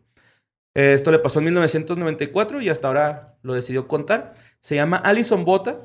[0.75, 4.35] Esto le pasó en 1994 y hasta ahora lo decidió contar.
[4.61, 5.79] Se llama Alison Bota.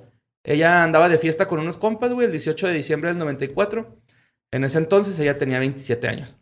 [0.44, 3.96] Ella andaba de fiesta con unos compas, güey, el 18 de diciembre del 94.
[4.52, 6.38] En ese entonces ella tenía 27 años.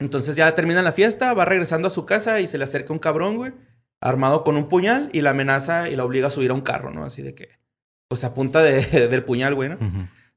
[0.00, 2.98] Entonces ya termina la fiesta, va regresando a su casa y se le acerca un
[2.98, 3.52] cabrón, güey,
[4.00, 6.90] armado con un puñal y la amenaza y la obliga a subir a un carro,
[6.90, 7.04] ¿no?
[7.04, 7.50] Así de que,
[8.08, 9.76] pues a punta de, del puñal, güey, ¿no?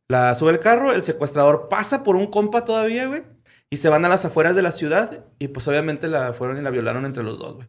[0.10, 3.23] La sube el carro, el secuestrador pasa por un compa todavía, güey.
[3.69, 5.26] Y se van a las afueras de la ciudad.
[5.39, 7.67] Y pues obviamente la fueron y la violaron entre los dos, güey.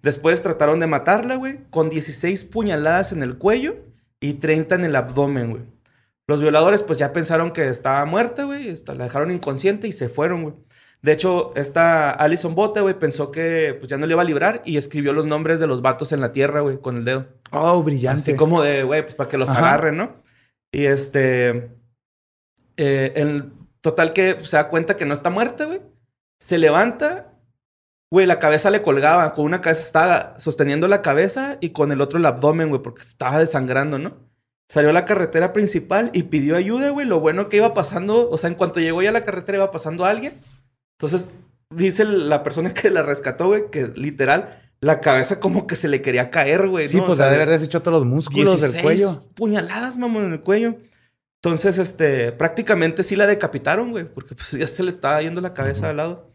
[0.00, 3.76] Después trataron de matarla, güey, con 16 puñaladas en el cuello
[4.20, 5.62] y 30 en el abdomen, güey.
[6.26, 8.74] Los violadores pues ya pensaron que estaba muerta, güey.
[8.86, 10.54] La dejaron inconsciente y se fueron, güey.
[11.04, 14.62] De hecho, esta Alison Bota, güey, pensó que pues ya no le iba a librar
[14.64, 17.26] y escribió los nombres de los vatos en la tierra, güey, con el dedo.
[17.50, 18.22] Oh, brillante.
[18.22, 19.58] Así como de, güey, pues para que los Ajá.
[19.58, 20.16] agarren, ¿no?
[20.72, 21.68] Y este.
[22.78, 25.82] eh, el total que se da cuenta que no está muerta, güey.
[26.40, 27.34] Se levanta.
[28.10, 29.30] Güey, la cabeza le colgaba.
[29.34, 33.02] Con una cabeza estaba sosteniendo la cabeza y con el otro el abdomen, güey, porque
[33.02, 34.16] estaba desangrando, ¿no?
[34.70, 37.06] Salió a la carretera principal y pidió ayuda, güey.
[37.06, 39.70] Lo bueno que iba pasando, o sea, en cuanto llegó ya a la carretera iba
[39.70, 40.32] pasando alguien.
[40.98, 41.32] Entonces,
[41.70, 46.02] dice la persona que la rescató, güey, que literal, la cabeza como que se le
[46.02, 46.88] quería caer, güey.
[46.88, 47.04] Sí, ¿no?
[47.04, 49.30] O pues sea, ha de haber deshecho todos los músculos del 16 cuello.
[49.34, 50.76] puñaladas, mamón, en el cuello.
[51.36, 55.54] Entonces, este, prácticamente sí la decapitaron, güey, porque pues ya se le estaba yendo la
[55.54, 56.30] cabeza al lado.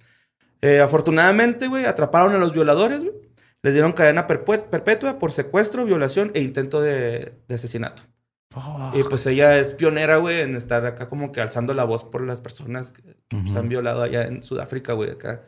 [0.62, 3.14] Eh, afortunadamente, güey, atraparon a los violadores, güey.
[3.62, 8.04] Les dieron cadena perpetua por secuestro, violación e intento de, de asesinato.
[8.96, 12.24] Y pues ella es pionera, güey, en estar acá como que alzando la voz por
[12.24, 15.44] las personas que pues, han violado allá en Sudáfrica, güey, acá.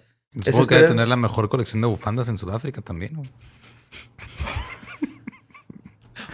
[0.46, 3.16] Supongo que debe tener la mejor colección de bufandas en Sudáfrica también.
[3.16, 3.30] güey.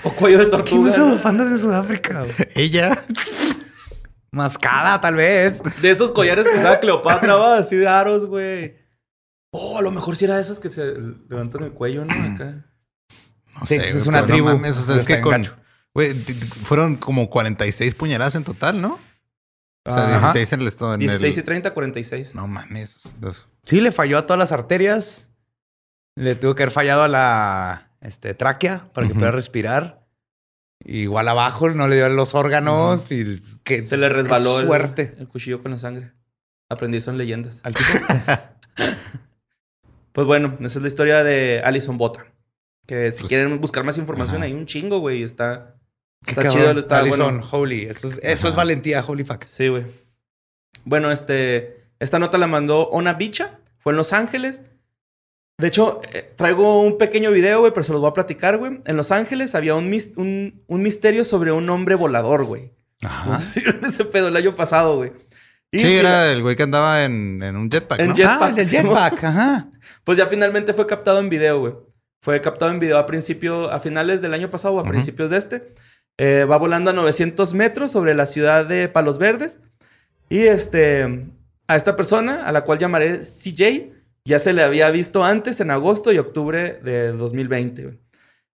[0.03, 0.89] O cuello de ¿Quién tortuga.
[0.89, 1.11] usa ¿no?
[1.11, 2.19] bufandas de Sudáfrica?
[2.19, 2.31] güey?
[2.55, 3.03] Ella.
[4.31, 5.61] Mascada, tal vez.
[5.81, 8.75] De esos collares que usaba Cleopatra, va, así de aros, güey.
[9.51, 10.93] Oh, a lo mejor sí era de esas que se
[11.29, 12.13] levantan el cuello, ¿no?
[12.13, 12.65] Acá.
[13.59, 14.49] No Sí, sé, es una tribu.
[14.49, 15.31] No mames, o sea, es que en con.
[15.31, 15.55] gacho.
[15.97, 16.13] Güey,
[16.63, 18.99] fueron como 46 puñaladas en total, ¿no?
[19.83, 20.31] O sea, Ajá.
[20.33, 20.93] 16 en el estado.
[20.93, 21.43] En 16 y el...
[21.43, 22.35] 30, 46.
[22.35, 23.15] No mames.
[23.19, 23.47] dos.
[23.63, 25.27] Sí, le falló a todas las arterias.
[26.15, 29.21] Le tuvo que haber fallado a la este, tráquea para que Ujú.
[29.21, 30.05] pudiera respirar.
[30.85, 35.15] Igual abajo no le dio los órganos y que Se le resbaló el, suerte.
[35.17, 36.11] el cuchillo con la sangre.
[36.69, 37.59] Aprendí eso en leyendas.
[37.63, 37.73] Al.
[40.11, 42.25] Pues bueno, esa es la historia de Alison Bota.
[42.87, 45.21] Que si Pues, quieren buscar más información, hay un chingo, güey.
[45.21, 45.75] Está,
[46.25, 46.51] está cabrón.
[46.61, 46.79] chido.
[46.79, 47.47] Está Allison, bueno.
[47.51, 47.83] holy.
[47.85, 49.45] Eso es, eso es valentía, holy fuck.
[49.45, 49.85] Sí, güey.
[50.85, 53.59] Bueno, este, esta nota la mandó Ona Bicha.
[53.79, 54.61] Fue en Los Ángeles.
[55.59, 58.79] De hecho, eh, traigo un pequeño video, güey, pero se los voy a platicar, güey.
[58.85, 62.71] En Los Ángeles había un, mis- un, un misterio sobre un hombre volador, güey.
[63.03, 63.39] Ajá.
[63.39, 65.13] Sí, ese pedo el año pasado, güey.
[65.71, 68.13] Y Sí, era el güey que andaba en, en un jetpack, En ¿no?
[68.15, 69.67] jet- Ah, el jetpack, ajá.
[70.03, 71.73] Pues ya finalmente fue captado en video, güey.
[72.21, 74.91] Fue captado en video a principio, a finales del año pasado o a Ujú.
[74.91, 75.73] principios de este.
[76.17, 79.59] Eh, va volando a 900 metros sobre la ciudad de Palos Verdes.
[80.29, 81.25] Y este,
[81.67, 83.91] a esta persona, a la cual llamaré CJ,
[84.25, 87.99] ya se le había visto antes en agosto y octubre de 2020, güey.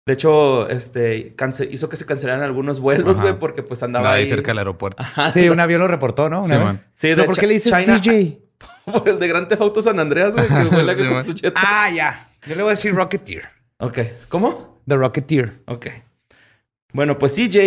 [0.05, 1.33] De hecho, este,
[1.71, 3.21] hizo que se cancelaran algunos vuelos, Ajá.
[3.21, 4.27] güey, porque pues andaba ahí ahí.
[4.27, 5.01] cerca del aeropuerto.
[5.33, 6.41] Sí, un avión lo reportó, ¿no?
[6.41, 6.73] Una Sí, vez.
[6.93, 8.39] Sí, ¿Pero por qué le dices China- DJ?
[8.85, 11.53] Por el de Gran Theft Auto San Andreas, güey, que vuela Sí, con su jet.
[11.55, 12.27] Ah, ya.
[12.45, 13.45] Yo le voy a decir Rocketeer.
[13.77, 13.99] Ok.
[14.27, 14.81] ¿Cómo?
[14.85, 15.53] The Rocketeer.
[15.67, 15.87] Ok.
[16.93, 17.57] Bueno, pues CJ.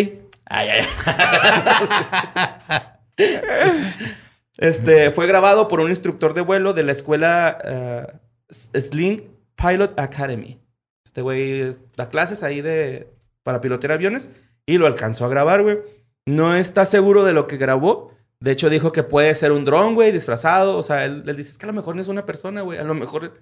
[0.47, 2.83] Ay, ay, ay.
[4.59, 8.07] Este fue grabado por un instructor de vuelo de la escuela eh,
[8.49, 9.23] Sling
[9.55, 10.59] Pilot Academy.
[11.05, 13.13] Este güey da clases ahí de
[13.43, 14.31] para pilotear aviones
[14.65, 15.79] y lo alcanzó a grabar, güey.
[16.25, 18.13] No está seguro de lo que grabó.
[18.41, 20.79] De hecho, dijo que puede ser un dron, güey, disfrazado.
[20.79, 22.79] O sea, él, él dice, es que a lo mejor no es una persona, güey.
[22.79, 23.35] A lo mejor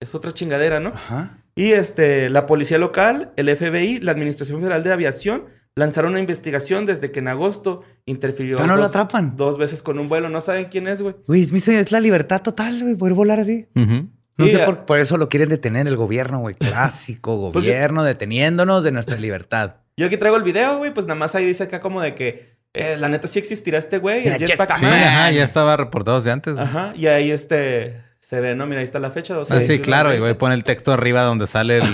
[0.00, 0.90] es otra chingadera, ¿no?
[0.90, 1.38] Ajá.
[1.54, 5.44] Y este, la policía local, el FBI, la Administración Federal de Aviación
[5.76, 9.36] lanzaron una investigación desde que en agosto interfirió no lo dos, atrapan.
[9.36, 10.28] dos veces con un vuelo.
[10.28, 11.14] No saben quién es, güey.
[11.26, 13.66] Güey, es mi sueño, es la libertad total, güey, poder volar así.
[13.76, 14.08] Ujú.
[14.36, 16.54] No Sí, sé por, por eso lo quieren detener el gobierno, güey.
[16.54, 19.76] Clásico Pues yo- gobierno deteniéndonos de nuestra libertad.
[19.98, 22.56] Yo aquí traigo el video, güey, pues nada más ahí dice acá como de que
[22.72, 24.78] eh, la neta sí existirá este güey, el jetpack.
[24.78, 26.54] Sí, ajá, ya estaba reportado desde antes.
[26.54, 26.64] güey.
[26.64, 28.66] Ajá, y ahí este se ve, ¿no?
[28.66, 29.34] Mira, ahí está la fecha.
[29.34, 30.10] Ah, 12 de sí, claro.
[30.10, 30.38] Y güey 20.
[30.38, 31.84] pone el texto arriba donde sale el...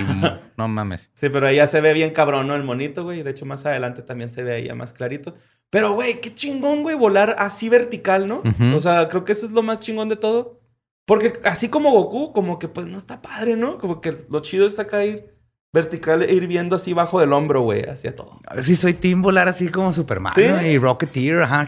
[0.57, 1.11] no mames.
[1.15, 2.55] Sí, pero ahí ya se ve bien cabrón, ¿no?
[2.57, 3.23] El monito, güey.
[3.23, 5.35] De hecho, más adelante también se ve ahí ya más clarito.
[5.71, 8.39] Pero, güey, qué chingón, güey, volar así vertical, ¿no?
[8.45, 8.77] Ujú.
[8.77, 10.61] O sea, creo que eso es lo más chingón de todo.
[11.07, 13.79] Porque así como Goku, como que pues no está padre, ¿no?
[13.79, 15.37] Como que lo chido es acá ir
[15.73, 18.41] vertical e ir viendo así bajo del hombro, güey, hacia todo.
[18.47, 20.33] A ver si soy team volar así como Superman.
[20.35, 20.45] ¿Sí?
[20.49, 20.61] ¿no?
[20.67, 21.67] Y Rocketeer, ajá.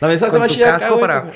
[0.00, 1.32] La mesa se Con va casco güey, para- como-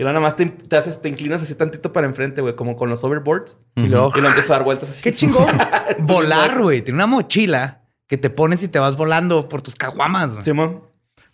[0.00, 2.76] Y luego nada más te, te haces, te inclinas así tantito para enfrente, güey, como
[2.76, 3.58] con los overboards.
[3.74, 5.02] Y luego, Y lo empiezas a dar vueltas así.
[5.02, 5.46] qué chingón.
[5.98, 6.82] volar, güey.
[6.82, 10.44] Tiene una mochila que te pones y te vas volando por tus caguamas, güey.
[10.44, 10.84] Simón.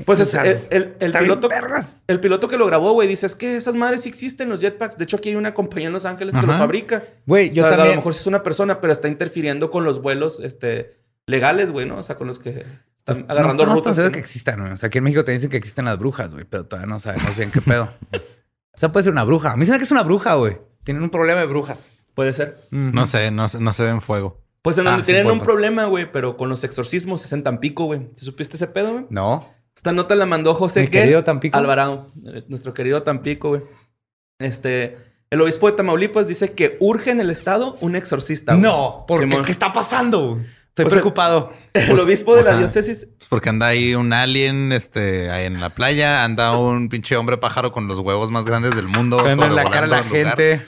[0.06, 1.48] Pues O es- sea, el, el- el piloto,
[2.08, 4.96] el piloto que lo grabó, güey, dice, es que esas madres sí existen, los jetpacks.
[4.98, 6.46] De hecho, aquí hay una compañía en Los Ángeles que Ajá.
[6.48, 7.04] los fabrica.
[7.26, 7.94] Güey, O yo sea, A también.
[7.96, 10.96] lo mejor es una persona, pero está interfiriendo con los vuelos este,
[11.26, 11.98] legales, güey, ¿no?
[11.98, 12.64] O sea, con los que
[12.96, 13.96] están no agarrando estamos tan rutas.
[13.96, 14.72] seguros que que no- existan, güey.
[14.72, 16.98] O sea, aquí en México te dicen que existen las brujas, güey, pero todavía no
[16.98, 17.88] sabemos bien qué pedo.
[18.74, 19.52] o sea, puede ser una bruja.
[19.52, 20.58] A mí se me hace que es una bruja, güey.
[20.84, 21.92] Tienen un problema de brujas.
[22.14, 22.66] Puede ser.
[22.70, 24.40] No sé, no, se- no se ve en fuego.
[24.62, 25.46] Pues en Ah, donde sí, tienen un pasar.
[25.46, 28.00] problema, güey, pero con los exorcismos es en Tampico, güey.
[28.14, 29.06] ¿Te supiste ese pedo, güey?
[29.10, 29.46] No.
[29.76, 31.00] Esta nota la mandó José Mi ¿qué?
[31.00, 31.58] querido Tampico.
[31.58, 33.62] Alvarado, eh, nuestro querido Tampico, güey.
[34.38, 34.96] Este,
[35.30, 38.52] el obispo de Tamaulipas dice que urge en el estado un exorcista.
[38.52, 38.62] güey.
[38.62, 39.28] No, porque.
[39.44, 40.40] ¿qué está pasando?
[40.74, 41.52] Estoy Pues, preocupado.
[41.72, 42.58] El obispo de la ajá.
[42.60, 47.16] diócesis Pues porque anda ahí un alien este, ahí en la playa, anda un pinche
[47.16, 49.28] hombre pájaro con los huevos más grandes del mundo.
[49.28, 50.60] En la cara a la gente.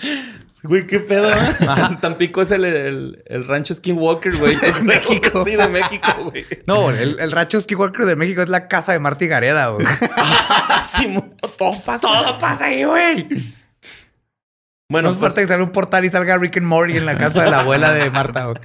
[0.63, 1.37] Güey, qué pedo, ¿eh?
[2.01, 4.57] Tampico es el, el, el rancho Skinwalker, güey.
[4.61, 5.45] De México.
[5.45, 6.45] Sí, de México, güey.
[6.67, 9.87] No, el, el Rancho Skywalker de México es la casa de Marty Gareda, güey.
[10.83, 12.01] Sí, mo- todo pasa.
[12.01, 13.29] Todo pasa ahí, güey.
[14.89, 17.07] Bueno, No es pues, falta que salga un portal y salga Rick and Morty en
[17.07, 18.57] la casa de la abuela de Marta, güey.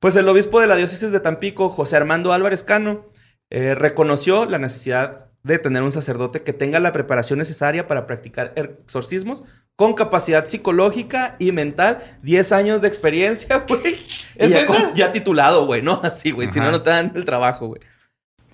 [0.00, 3.06] Pues el obispo de la diócesis de Tampico, José Armando Álvarez Cano,
[3.50, 8.52] eh, reconoció la necesidad de tener un sacerdote que tenga la preparación necesaria para practicar
[8.56, 9.44] exorcismos
[9.76, 14.04] con capacidad psicológica y mental, 10 años de experiencia, güey.
[14.36, 16.00] ¿Es Y ya, ya titulado, güey, ¿no?
[16.04, 16.48] Así, güey.
[16.48, 17.80] Si no, no te dan el trabajo, güey.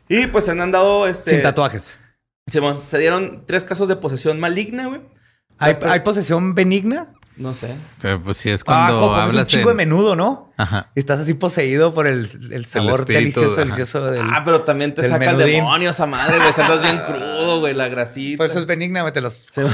[0.08, 1.30] Y pues se han dado este.
[1.30, 1.96] Sin tatuajes.
[2.48, 5.00] Simón, se dieron tres casos de posesión maligna, güey.
[5.58, 7.12] ¿Hay, hay posesión benigna?
[7.36, 7.74] No sé.
[8.24, 9.76] Pues sí, es Ah, cuando como comes un hablas chingo de en...
[9.76, 10.52] menudo, ¿no?
[10.56, 10.90] Ajá.
[10.94, 13.60] Y estás así poseído por el, el sabor espíritu, delicioso, ajá.
[13.60, 14.22] delicioso del...
[14.22, 16.48] Ah, pero también te saca el demonio esa madre, güey.
[16.56, 18.38] Andas bien crudo, güey, la grasita.
[18.38, 19.44] Por eso es benigna, güey, te los...
[19.50, 19.66] Se-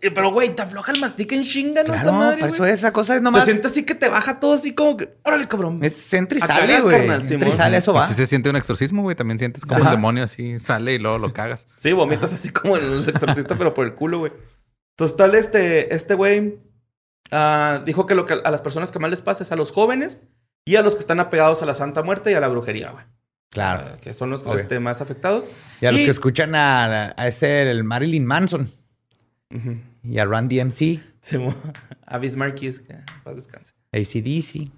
[0.00, 1.92] Eh, Pero, güey, te afloja el mastica en chinga, ¿no?
[1.94, 2.72] esa madre, por eso güey.
[2.72, 3.44] esa cosa es Se nomás...
[3.44, 5.08] siente así que te baja todo así como que...
[5.24, 5.78] Órale, cabrón.
[5.84, 6.96] Es entra y sale, güey.
[6.98, 8.04] carnal, Entra y sale, eso va.
[8.04, 9.14] Así se siente un exorcismo, güey.
[9.16, 9.90] También sientes como Ajá.
[9.90, 11.66] el demonio así sale y luego lo cagas.
[11.76, 14.32] Sí, vomitas así como el exorcista, pero por el culo, güey.
[14.96, 16.58] Entonces, tal, este, este güey
[17.32, 19.72] ah, dijo que lo que a las personas que más les pasa es a los
[19.72, 20.18] jóvenes
[20.64, 23.04] y a los que están apegados a la Santa Muerte y a la brujería, güey.
[23.50, 23.84] Claro.
[23.86, 25.48] Ah, que son los este, más afectados.
[25.80, 28.68] Y a los que escuchan a, a ese, el Marilyn Manson
[30.02, 31.56] y a Run DMC, Simón.
[32.06, 33.74] A Bismarckis, que paz descanse.
[33.92, 34.70] ACDC.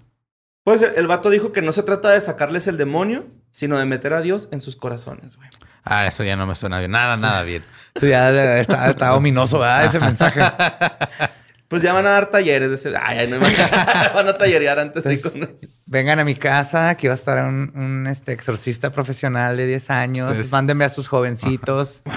[0.63, 3.85] Pues el, el vato dijo que no se trata de sacarles el demonio, sino de
[3.85, 5.49] meter a Dios en sus corazones, güey.
[5.83, 6.91] Ah, eso ya no me suena bien.
[6.91, 7.63] Nada, nada bien.
[7.95, 9.85] Esto ya está, está ominoso, ¿verdad?
[9.85, 10.41] Ese mensaje.
[11.71, 12.93] Pues ya van a dar talleres de ese.
[12.95, 13.47] Ay, ay, no me
[14.13, 15.55] Van a tallerear antes de ir con.
[15.87, 19.89] Vengan a mi casa, aquí va a estar un, un, este, exorcista profesional de 10
[19.89, 20.29] años.
[20.29, 22.03] Ustedes- Mándenme a sus jovencitos.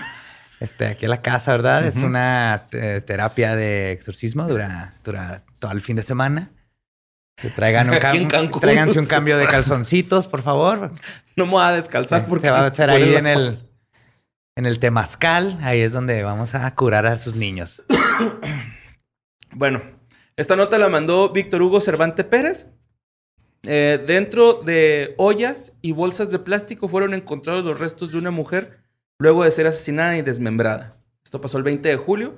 [0.60, 1.84] Este, aquí a la casa, ¿verdad?
[1.84, 6.52] Es una te- terapia de exorcismo, dura, dura todo el fin de semana.
[7.36, 8.60] Que traigan un Aquí en cam- Cancún.
[8.62, 10.92] tráiganse un cambio de calzoncitos, por favor.
[11.36, 12.46] No me voy a descalzar porque.
[12.46, 13.58] Se va a hacer ahí en el,
[14.56, 15.58] en el temazcal.
[15.62, 17.82] Ahí es donde vamos a curar a sus niños.
[19.54, 19.82] Bueno,
[20.36, 22.68] esta nota la mandó Víctor Hugo Cervante Pérez.
[23.62, 28.80] Eh, dentro de ollas y bolsas de plástico fueron encontrados los restos de una mujer
[29.18, 30.98] luego de ser asesinada y desmembrada.
[31.24, 32.34] Esto pasó el 20 de julio.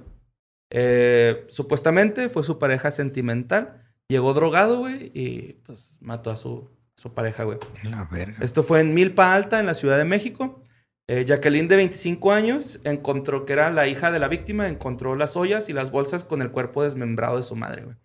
[0.70, 3.82] Eh, supuestamente fue su pareja sentimental.
[4.08, 7.58] Llegó drogado, güey, y pues mató a su, su pareja, güey.
[7.82, 8.44] La verga.
[8.44, 10.62] Esto fue en Milpa Alta, en la Ciudad de México.
[11.08, 15.36] Eh, Jacqueline, de 25 años, encontró que era la hija de la víctima, encontró las
[15.36, 17.96] ollas y las bolsas con el cuerpo desmembrado de su madre, güey.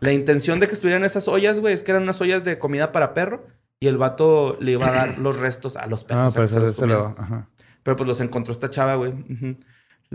[0.00, 2.90] La intención de que estuvieran esas ollas, güey, es que eran unas ollas de comida
[2.92, 3.46] para perro
[3.78, 6.34] y el vato le iba a dar los restos a los perros.
[6.36, 7.14] Ah, que se se lo...
[7.16, 7.48] ajá.
[7.82, 9.12] Pero pues los encontró esta chava, güey.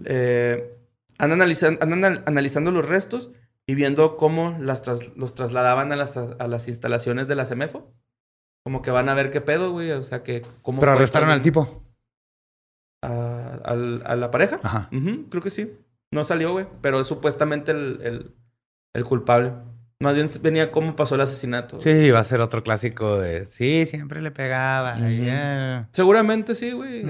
[0.04, 0.78] Eh,
[1.18, 3.32] andan, analizan- andan al- analizando los restos
[3.66, 7.92] y viendo cómo las tras- los trasladaban a las, a las instalaciones de la CEMEFO.
[8.64, 9.92] Como que van a ver qué pedo, güey.
[9.92, 11.84] O sea, que cómo Pero arrestaron al tipo.
[13.06, 14.60] A, la pareja.
[14.64, 14.90] Ajá.
[15.30, 15.72] Creo que sí.
[16.12, 16.68] No salió, güey.
[16.82, 18.32] Pero es supuestamente el, el-
[18.94, 19.52] el culpable.
[20.00, 21.80] Más bien venía cómo pasó el asesinato.
[21.80, 23.46] Sí, va a ser otro clásico de...
[23.46, 24.98] Sí, siempre le pegaba.
[25.92, 27.04] Seguramente sí, güey.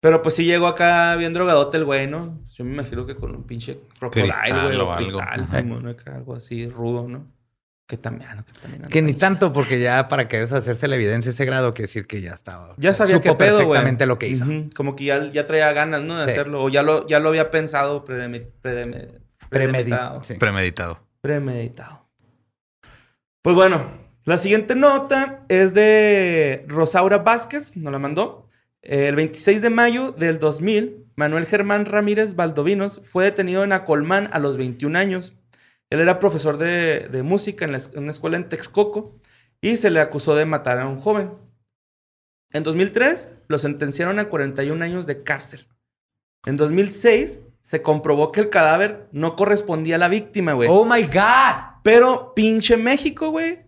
[0.00, 2.38] Pero pues sí llegó acá bien drogadote el güey, ¿no?
[2.48, 4.32] Yo me imagino que con un pinche crocodile,
[4.64, 4.76] güey.
[5.84, 7.26] o acá, algo así rudo, ¿no?
[7.90, 8.82] Que también, que también.
[8.84, 12.20] Que ni tanto, porque ya para querer hacerse la evidencia ese grado, que decir que
[12.20, 12.72] ya estaba.
[12.76, 14.46] Ya sabía supo qué pedo, perfectamente lo que hizo.
[14.76, 16.16] Como que ya, ya traía ganas, ¿no?
[16.16, 16.30] De Sí.
[16.30, 16.62] hacerlo.
[16.62, 19.18] O ya lo, ya lo había pensado premeditado.
[19.48, 20.22] Premeditado.
[20.22, 20.34] Sí.
[20.34, 21.00] Premeditado.
[21.20, 22.06] Premeditado.
[23.42, 23.82] Pues bueno,
[24.24, 28.48] la siguiente nota es de Rosaura Vázquez, nos la mandó.
[28.82, 34.38] El 26 de mayo del 2000, Manuel Germán Ramírez Valdovinos fue detenido en Acolmán a
[34.38, 35.36] los 21 años.
[35.90, 39.18] Él era profesor de, de música en, la en una escuela en Texcoco
[39.60, 41.32] y se le acusó de matar a un joven.
[42.52, 45.66] En 2003 lo sentenciaron a 41 años de cárcel.
[46.46, 50.68] En 2006 se comprobó que el cadáver no correspondía a la víctima, güey.
[50.72, 51.80] Oh my God.
[51.82, 53.60] Pero pinche México, güey.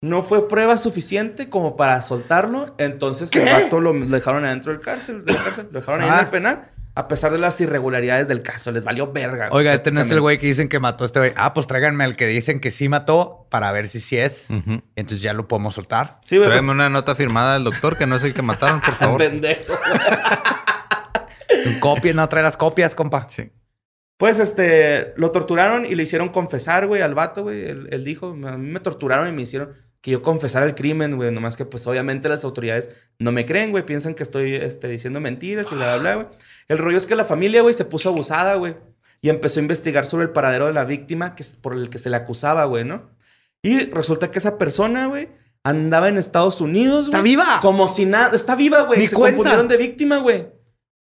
[0.00, 2.74] No fue prueba suficiente como para soltarlo.
[2.78, 5.24] Entonces el vato lo lo dejaron adentro del cárcel.
[5.26, 6.20] Lo dejaron ahí en Ah.
[6.20, 6.70] el penal.
[6.94, 8.70] A pesar de las irregularidades del caso.
[8.70, 9.48] Les valió verga.
[9.48, 11.32] güey, Oiga, este no es el güey que dicen que mató a este güey.
[11.36, 14.48] Ah, pues tráiganme al que dicen que sí mató para ver si sí es.
[14.50, 16.18] Entonces ya lo podemos soltar.
[16.22, 16.36] Sí.
[16.36, 19.18] Tráeme pues, una nota firmada del doctor que no es el que mataron, por favor.
[19.18, 19.72] pendejo.
[21.80, 23.26] Copia, no trae las copias, compa.
[23.28, 23.50] Sí.
[24.18, 27.64] Pues este, lo torturaron y le hicieron confesar, güey, al vato, güey.
[27.64, 29.74] Él, él dijo, a mí me torturaron y me hicieron.
[30.02, 31.30] Que yo confesara el crimen, güey.
[31.30, 33.86] Nomás que, pues, obviamente las autoridades no me creen, güey.
[33.86, 36.26] Piensan que estoy este, diciendo mentiras y bla, bla, bla, güey.
[36.68, 38.74] El rollo es que la familia, güey, se puso abusada, güey.
[39.22, 41.98] Y empezó a investigar sobre el paradero de la víctima que, es por el que
[41.98, 43.10] se le acusaba, güey, ¿no?
[43.62, 45.28] Y resulta que esa persona, güey,
[45.62, 47.10] andaba en Estados Unidos, güey.
[47.10, 47.60] ¡Está viva!
[47.62, 48.34] Como si nada.
[48.34, 49.06] Está viva, güey.
[49.06, 49.36] Se cuenta.
[49.36, 50.48] confundieron de víctima, güey.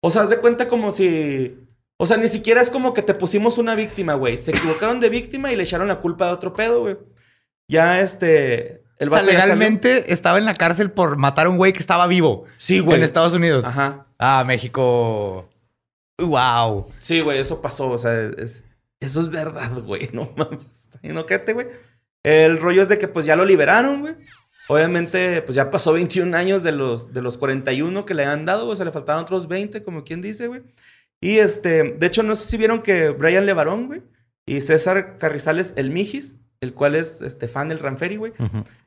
[0.00, 1.56] O sea, haz de cuenta como si.
[1.98, 4.38] O sea, ni siquiera es como que te pusimos una víctima, güey.
[4.38, 6.96] Se equivocaron de víctima y le echaron la culpa de otro pedo, güey.
[7.68, 8.82] Ya este.
[8.98, 9.54] El O sea, vato ya salió.
[9.54, 12.44] legalmente estaba en la cárcel por matar a un güey que estaba vivo.
[12.56, 12.98] Sí, güey.
[12.98, 13.64] En Estados Unidos.
[13.64, 14.06] Ajá.
[14.18, 15.48] Ah, México.
[16.18, 16.86] Wow.
[16.98, 17.90] Sí, güey, eso pasó.
[17.90, 18.64] O sea, es-
[19.00, 20.08] eso es verdad, güey.
[20.12, 20.66] No mames.
[20.84, 21.68] Está bien ojete, güey.
[22.24, 24.14] El rollo es de que pues ya lo liberaron, güey.
[24.70, 28.64] Obviamente, pues ya pasó 21 años de los, de los 41 que le han dado,
[28.64, 28.72] güey.
[28.74, 30.62] O sea, le faltaban otros 20, como quien dice, güey.
[31.22, 34.02] Y este, de hecho, no sé si vieron que Brian Levarón, güey,
[34.46, 38.32] y César Carrizales, el Mijis, el cual es este, fan del Ranferi, güey,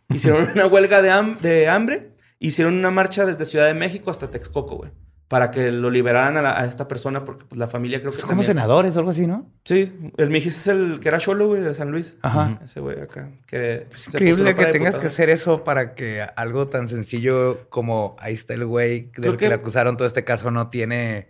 [0.10, 2.12] hicieron una huelga de, ham- de hambre.
[2.40, 4.92] Hicieron una marcha desde Ciudad de México hasta Texcoco, güey.
[5.28, 8.18] Para que lo liberaran a, la- a esta persona, porque pues, la familia creo que.
[8.18, 9.50] Son como también- senadores o algo así, ¿no?
[9.64, 12.18] Sí, el Mijis es el que era cholo, güey, de San Luis.
[12.22, 12.60] Ajá.
[12.64, 13.30] Ese güey acá.
[13.46, 18.34] Que se Increíble que tengas que hacer eso para que algo tan sencillo como ahí
[18.34, 19.38] está el güey del que...
[19.38, 21.30] que- le acusaron todo este caso no tiene...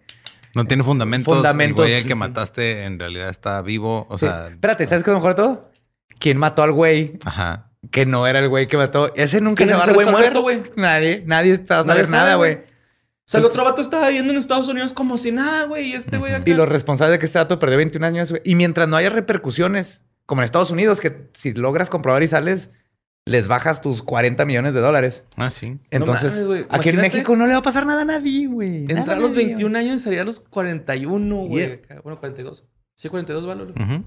[0.56, 1.34] No tiene fundamentos.
[1.36, 1.86] Fundamentos.
[1.86, 4.06] El güey que mataste en realidad está vivo.
[4.10, 4.26] O Sí.
[4.26, 5.71] sea, Espérate, ¿sabes qué es lo mejor de todo?
[6.22, 7.72] ¿Quién mató al güey ajá.
[7.90, 9.12] que no era el güey que mató?
[9.16, 10.12] Ese nunca ¿Quién se va a resolver.
[10.12, 10.64] muerto, güey?
[10.76, 12.54] Nadie, nadie está a saber sabe, nada, güey.
[12.54, 12.60] O
[13.26, 15.88] sea, el otro vato estaba viviendo en Estados Unidos como si nada, güey.
[15.88, 16.48] Y este güey acá.
[16.48, 18.42] Y los responsables de que este dato perdió 21 años, güey.
[18.46, 22.70] Y mientras no haya repercusiones, como en Estados Unidos, que si logras comprobar y sales,
[23.26, 25.24] les bajas tus 40 millones de dólares.
[25.38, 25.80] Ah, sí.
[25.90, 28.84] Entonces, mames, aquí en México no le va a pasar nada a nadie, güey.
[28.84, 31.68] Entrar a los nadie, 21 años y salir a los 41, güey.
[31.68, 32.02] Yeah.
[32.04, 32.66] Bueno, 42.
[32.96, 33.76] Sí, 42 valores.
[33.76, 34.04] Ujú.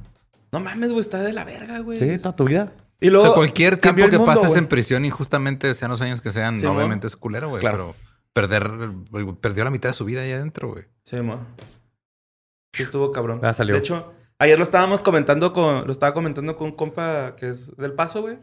[0.55, 1.01] No mames, güey.
[1.01, 1.99] Está de la verga, güey.
[1.99, 2.73] Sí, toda tu vida.
[3.01, 3.27] Y O luego.
[3.27, 6.67] sea, cualquier tiempo que mundo, pases en prisión injustamente, sean los años que sean, Sí,
[6.67, 7.61] obviamente es culero, güey.
[7.61, 7.95] Claro.
[8.33, 8.91] Pero perder,
[9.41, 10.85] perdió la mitad de su vida ahí adentro, güey.
[11.03, 11.41] Sí, mo.
[12.73, 13.41] Sí, estuvo cabrón.
[13.43, 13.75] Ah, salió.
[13.75, 15.87] De hecho, ayer lo estábamos comentando con...
[15.87, 18.39] Lo estaba comentando con un compa que es del Paso, güey.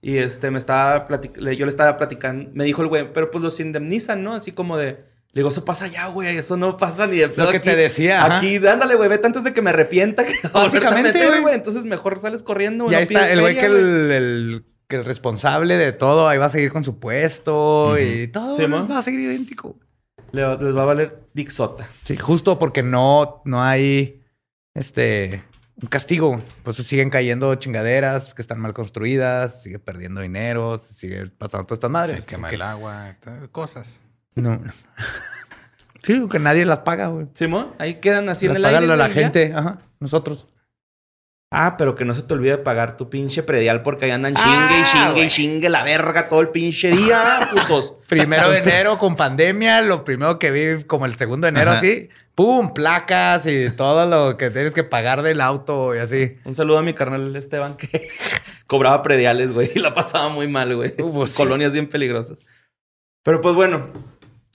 [0.00, 1.52] Y este, me estaba platicando...
[1.52, 2.50] Yo le estaba platicando...
[2.54, 4.34] Me dijo el güey, pero pues los indemnizan, ¿no?
[4.34, 4.98] Así como de...
[5.36, 6.34] Le digo, eso pasa ya, güey.
[6.34, 7.68] Eso no pasa ni de pedo Lo que aquí.
[7.68, 8.24] te decía.
[8.24, 8.38] ajá.
[8.38, 9.06] Aquí, ándale, güey.
[9.10, 10.24] Vete antes de que me arrepienta.
[10.24, 11.54] Que Básicamente, meter, güey.
[11.54, 13.00] Entonces mejor sales corriendo, Y güey.
[13.02, 16.46] no pides está el güey que el, el- que el responsable de todo ahí va
[16.46, 18.88] a seguir con su puesto y todo Sí, ¿no?
[18.88, 19.78] va a seguir idéntico.
[20.32, 21.86] Le les va a valer Dixota.
[22.04, 24.22] Sí, justo porque no, no hay
[24.74, 25.42] este
[25.82, 26.40] un castigo.
[26.62, 31.90] Pues siguen cayendo chingaderas que están mal construidas, sigue perdiendo dinero, sigue pasando todas estas
[31.90, 32.16] madres.
[32.20, 33.16] Se quema Que- el agua,
[33.52, 34.00] cosas.
[34.36, 34.60] No.
[36.02, 37.26] sí, que nadie las paga, güey.
[37.34, 38.86] Simón, ahí quedan así Las en el paga aire.
[38.88, 39.22] la, la güey, ya.
[39.22, 40.46] gente, ajá, nosotros.
[41.52, 44.42] Ah, pero que no se te olvide pagar tu pinche predial porque ahí andan Ah,
[44.68, 45.24] chingue y chingue güey.
[45.26, 47.94] y chingue la verga todo el pinche día, putos.
[48.08, 51.78] Primero de enero con pandemia, lo primero que vi como el segundo de enero Ajá.
[51.78, 56.36] así, pum, placas y todo lo que tienes que pagar del auto y así.
[56.44, 58.08] Un saludo a mi carnal Esteban que
[58.66, 60.94] cobraba prediales, güey, y la pasaba muy mal, güey.
[60.98, 61.36] Uh, pues sí.
[61.36, 62.38] Colonias bien peligrosas.
[63.22, 63.86] Pero pues bueno,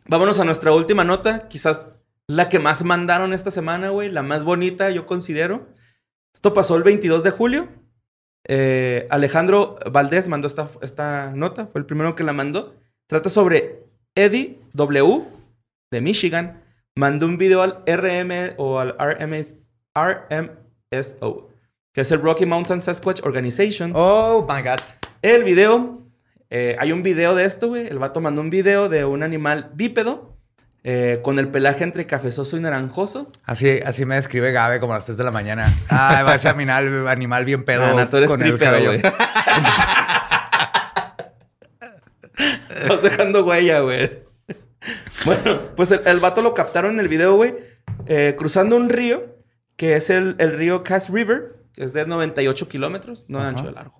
[0.08, 4.44] vámonos a nuestra última nota, quizás la que más mandaron esta semana, güey, la más
[4.44, 5.68] bonita, yo considero.
[6.34, 7.68] Esto pasó el 22 de julio.
[8.48, 12.76] Eh, Alejandro Valdés mandó esta, esta nota, fue el primero que la mandó.
[13.08, 13.84] Trata sobre
[14.16, 15.24] Eddie W.
[15.92, 16.64] de Michigan.
[16.96, 19.56] Mandó un video al RM o al RMS,
[19.96, 21.50] RMSO,
[21.94, 23.94] que es el Rocky Mountain Sasquatch Organization.
[23.96, 24.80] Oh my God.
[25.22, 26.01] El video,
[26.52, 27.88] eh, hay un video de esto, güey.
[27.88, 30.38] El vato mandó un video de un animal bípedo
[30.84, 33.26] eh, con el pelaje entre cafezoso y naranjoso.
[33.46, 35.74] Así, así me describe Gabe como a las 3 de la mañana.
[35.90, 39.02] Ah, va ese animal, animal bien pedo Ah, no, tú eres con trípedo, güey.
[42.38, 44.24] Estás dejando huella, güey.
[45.26, 47.56] Bueno, pues el, el vato lo captaron en el video, güey,
[48.08, 49.38] eh, cruzando un río,
[49.76, 53.66] que es el, el río Cass River, que es de 98 kilómetros, no de ancho
[53.66, 54.00] de largo.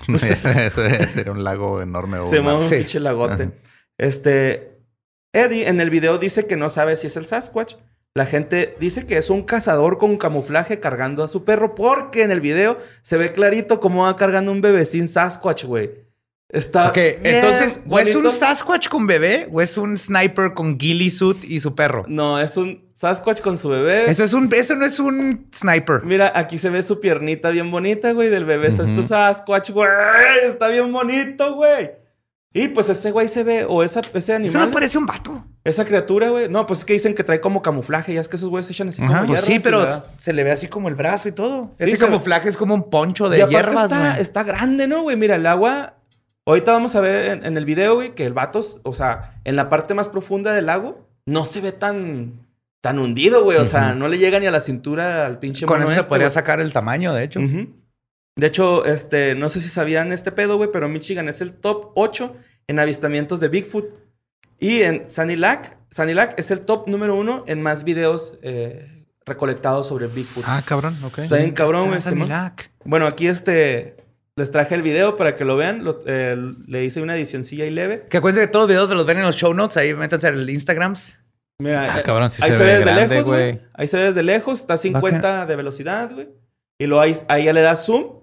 [0.08, 2.18] Eso sería un lago enorme.
[2.18, 2.76] o Se llama un Sí.
[2.76, 3.50] pinche lagote.
[3.98, 4.68] Este.
[5.34, 7.76] Eddie en el video dice que no sabe si es el Sasquatch.
[8.14, 12.30] La gente dice que es un cazador con camuflaje cargando a su perro porque en
[12.30, 15.90] el video se ve clarito cómo va cargando un bebecín Sasquatch, güey.
[16.52, 16.88] Está.
[16.90, 18.30] Ok, bien entonces, ¿o es un.
[18.30, 22.04] Sasquatch con bebé o es un sniper con ghillie suit y su perro?
[22.08, 24.10] No, es un Sasquatch con su bebé.
[24.10, 26.02] Eso, es un, eso no es un sniper.
[26.04, 28.68] Mira, aquí se ve su piernita bien bonita, güey, del bebé.
[28.68, 29.02] Ese Es tu Ujú.
[29.08, 29.88] Sasquatch, güey.
[30.46, 31.90] Está bien bonito, güey.
[32.54, 35.42] Y pues ese güey se ve, o esa, ese Eso animal, no parece un vato.
[35.64, 36.50] esa criatura, güey.
[36.50, 38.12] No, pues es que dicen que trae como camuflaje.
[38.12, 40.34] Ya es que esos güeyes se echan así Ajá, como Pues sí, hierbas pero se
[40.34, 41.70] le ve así como el brazo y todo.
[41.78, 44.20] Sí, Ese se- camuflaje es como un poncho de y hierbas, está, güey.
[44.20, 45.16] está grande, ¿no, güey?
[45.16, 45.94] Mira, el agua...
[46.46, 49.56] Ahorita vamos a ver en, en el video, güey, que el vato, o sea, en
[49.56, 52.46] la parte más profunda del lago, no se ve tan,
[52.80, 53.58] tan hundido, güey.
[53.58, 56.08] O sea, no le llega ni a la cintura al pinche Con eso se este,
[56.08, 56.34] podría güey.
[56.34, 57.40] sacar el tamaño, de hecho.
[58.34, 61.92] De hecho, este, no sé si sabían este pedo, güey, pero Michigan es el top
[61.94, 62.34] 8
[62.66, 63.94] en avistamientos de Bigfoot.
[64.58, 70.06] Y en Sanilac, Sanilac es el top número uno en más videos eh, recolectados sobre
[70.06, 70.44] Bigfoot.
[70.48, 71.18] Ah, cabrón, ok.
[71.18, 72.00] Está bien cabrón, güey.
[72.84, 74.01] Bueno, aquí este
[74.36, 75.84] les traje el video para que lo vean.
[75.84, 78.06] Lo- eh, le hice una edicioncilla y leve.
[78.08, 79.76] Que acuérdense que todos los videos los ven en los show notes.
[79.76, 81.18] Ahí métanse al Instagrams.
[81.58, 83.60] Mira, Ah, eh, cabrón, sí ahí se se, ve ve desde grande, lejos, güey.
[83.74, 86.28] Ahí se ve desde lejos, está a 50 de velocidad, güey.
[86.78, 88.20] Y luego ahí, ahí ya le da zoom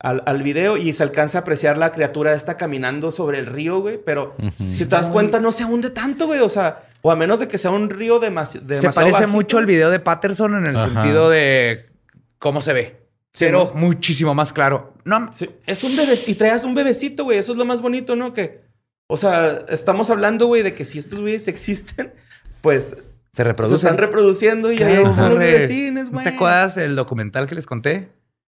[0.00, 3.78] al, al video y se alcanza a apreciar la criatura esta caminando sobre el río,
[3.80, 3.98] güey.
[4.04, 6.40] Pero si te das cuenta, no se hunde tanto, güey.
[6.40, 9.28] O sea, o a menos de que sea un río demasi- demasiado Se parece bajito.
[9.28, 10.90] mucho al video de Patterson en el Ajá.
[10.92, 11.86] sentido de
[12.38, 13.00] cómo se ve.
[13.32, 13.80] Sí, pero ¿no?
[13.80, 14.93] muchísimo más claro.
[15.04, 17.38] No, Sí, es un bebé y traías un bebecito, güey.
[17.38, 18.32] Eso es lo más bonito, ¿no?
[18.32, 18.62] Que,
[19.06, 22.12] o sea, estamos hablando, güey, de que si estos güeyes existen,
[22.62, 22.96] pues se
[23.36, 23.76] se reproduce.
[23.86, 26.24] están reproduciendo y hay unos ¿No güey.
[26.24, 28.08] te acuerdas el documental que les conté?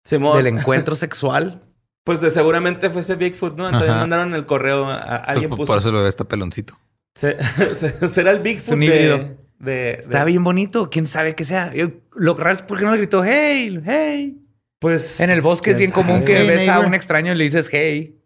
[0.05, 1.63] Simón, Del encuentro sexual.
[2.07, 3.65] Pues de seguramente fue ese Bigfoot, ¿no?
[3.67, 3.99] Entonces Ajá.
[3.99, 5.73] mandaron el correo a, a- Pues, alguien por- puso.
[5.73, 6.79] por eso lo ve está peloncito.
[7.17, 7.37] Se-
[7.75, 9.19] se- será el Bigfoot un de, híbrido.
[9.19, 9.37] de,
[9.73, 10.89] de- Está bien bonito.
[10.89, 11.75] ¿Quién sabe qué sea?
[11.75, 14.39] Yo- lo raro es porque no le gritó hey, hey.
[14.79, 17.69] Pues En el bosque es bien común que ves a un extraño y le dices
[17.73, 18.19] hey.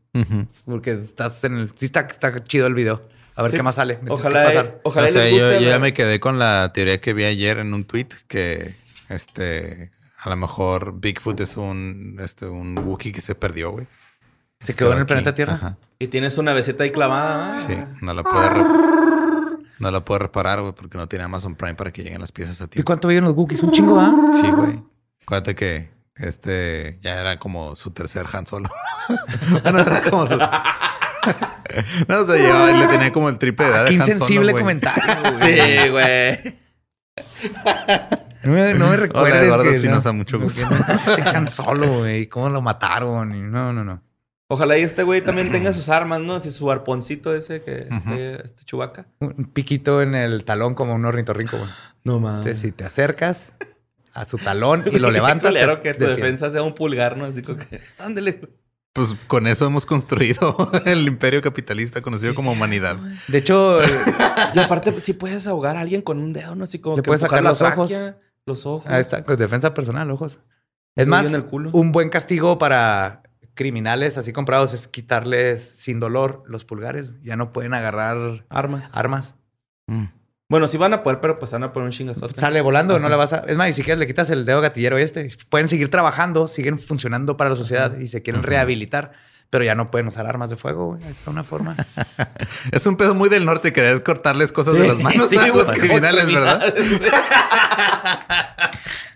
[0.64, 1.72] Porque estás en el...
[1.76, 3.02] Sí está, está chido el video.
[3.36, 3.56] A ver Sí.
[3.58, 3.98] qué más sale.
[4.08, 4.80] Ojalá, pasar.
[4.82, 5.60] ojalá o sea, les yo, guste.
[5.62, 8.74] yo ya la- me quedé con la teoría que vi ayer en un tweet que
[9.08, 13.86] este a lo mejor Bigfoot es un este un Wookiee que se perdió, güey.
[14.60, 15.08] ¿Se quedó en el aquí.
[15.08, 15.54] planeta Tierra?
[15.54, 15.78] Ajá.
[15.98, 17.66] Y tienes una besita ahí clavada, ¿no?
[17.66, 18.64] Sí, no la puede re-
[19.78, 22.60] no la puede reparar, güey, porque no tiene Amazon Prime para que lleguen las piezas
[22.60, 22.86] a ¿Y tiempo.
[22.86, 23.62] cuánto viven los Wookiees?
[23.62, 24.12] ¿Un chingo, va?
[24.38, 24.82] Sí, güey.
[25.22, 25.88] Acuérdate que
[26.20, 28.68] este ya era como su tercer Han Solo.
[29.62, 30.36] bueno, era como su...
[32.08, 34.12] no, o sea, llevaba- le tenía como el triple de edad Qué de Han Solo,
[34.14, 34.62] insensible güey.
[34.62, 35.02] comentario.
[35.38, 35.56] güey.
[35.56, 36.54] Sí, güey.
[38.42, 40.66] No me, no me recuerdes Eduardo que- Espinosa, no, mucho gusto.
[40.68, 42.26] no se Han Solo, güey.
[42.28, 43.34] ¿Cómo lo mataron?
[43.34, 44.02] Y no, no, no.
[44.48, 46.34] Ojalá y este güey también tenga sus armas, ¿no?
[46.34, 47.86] Así su arponcito ese que
[48.42, 49.06] este chubaca.
[49.20, 51.70] Un piquito en el talón como un ornitorrinco, güey.
[52.02, 52.38] No mames.
[52.46, 53.52] Entonces, si te acercas
[54.12, 56.22] a su talón y lo levantas, Claro que tu defiende.
[56.22, 57.24] defensa sea un pulgar, ¿no?
[57.26, 57.80] Así como que.
[57.98, 58.40] Ándale.
[58.92, 62.96] Pues con eso hemos construido el imperio capitalista conocido como humanidad.
[63.28, 63.86] De hecho, eh,
[64.54, 66.64] Y aparte, si puedes ahogar a alguien con un dedo, ¿no?
[66.64, 67.88] Así como Le que puedes sacar los ojos.
[67.88, 68.90] tráquea, Los ojos.
[68.90, 70.40] ahí está, con defensa personal, ojos.
[70.96, 71.70] Es más, en el culo.
[71.72, 73.22] un buen castigo para
[73.54, 77.12] criminales así comprados es quitarles sin dolor los pulgares.
[77.22, 78.88] Ya no pueden agarrar Armas.
[78.92, 79.34] armas.
[79.86, 80.04] Mm.
[80.50, 82.38] Bueno, sí van a poder, pero pues van a poner un chingazote.
[82.38, 83.38] Sale volando, no le vas a...
[83.46, 85.28] Es más, y si quieres le quitas el dedo gatillero este.
[85.48, 89.12] Pueden seguir trabajando, siguen funcionando para la sociedad y se quieren rehabilitar.
[89.48, 91.02] Pero ya no pueden usar armas de fuego, güey.
[91.08, 91.76] Está una forma.
[92.72, 95.46] Es un pedo muy del norte querer cortarles cosas de Sí, las manos sí, a
[95.48, 95.78] los güey.
[95.78, 96.74] criminales, ¿verdad?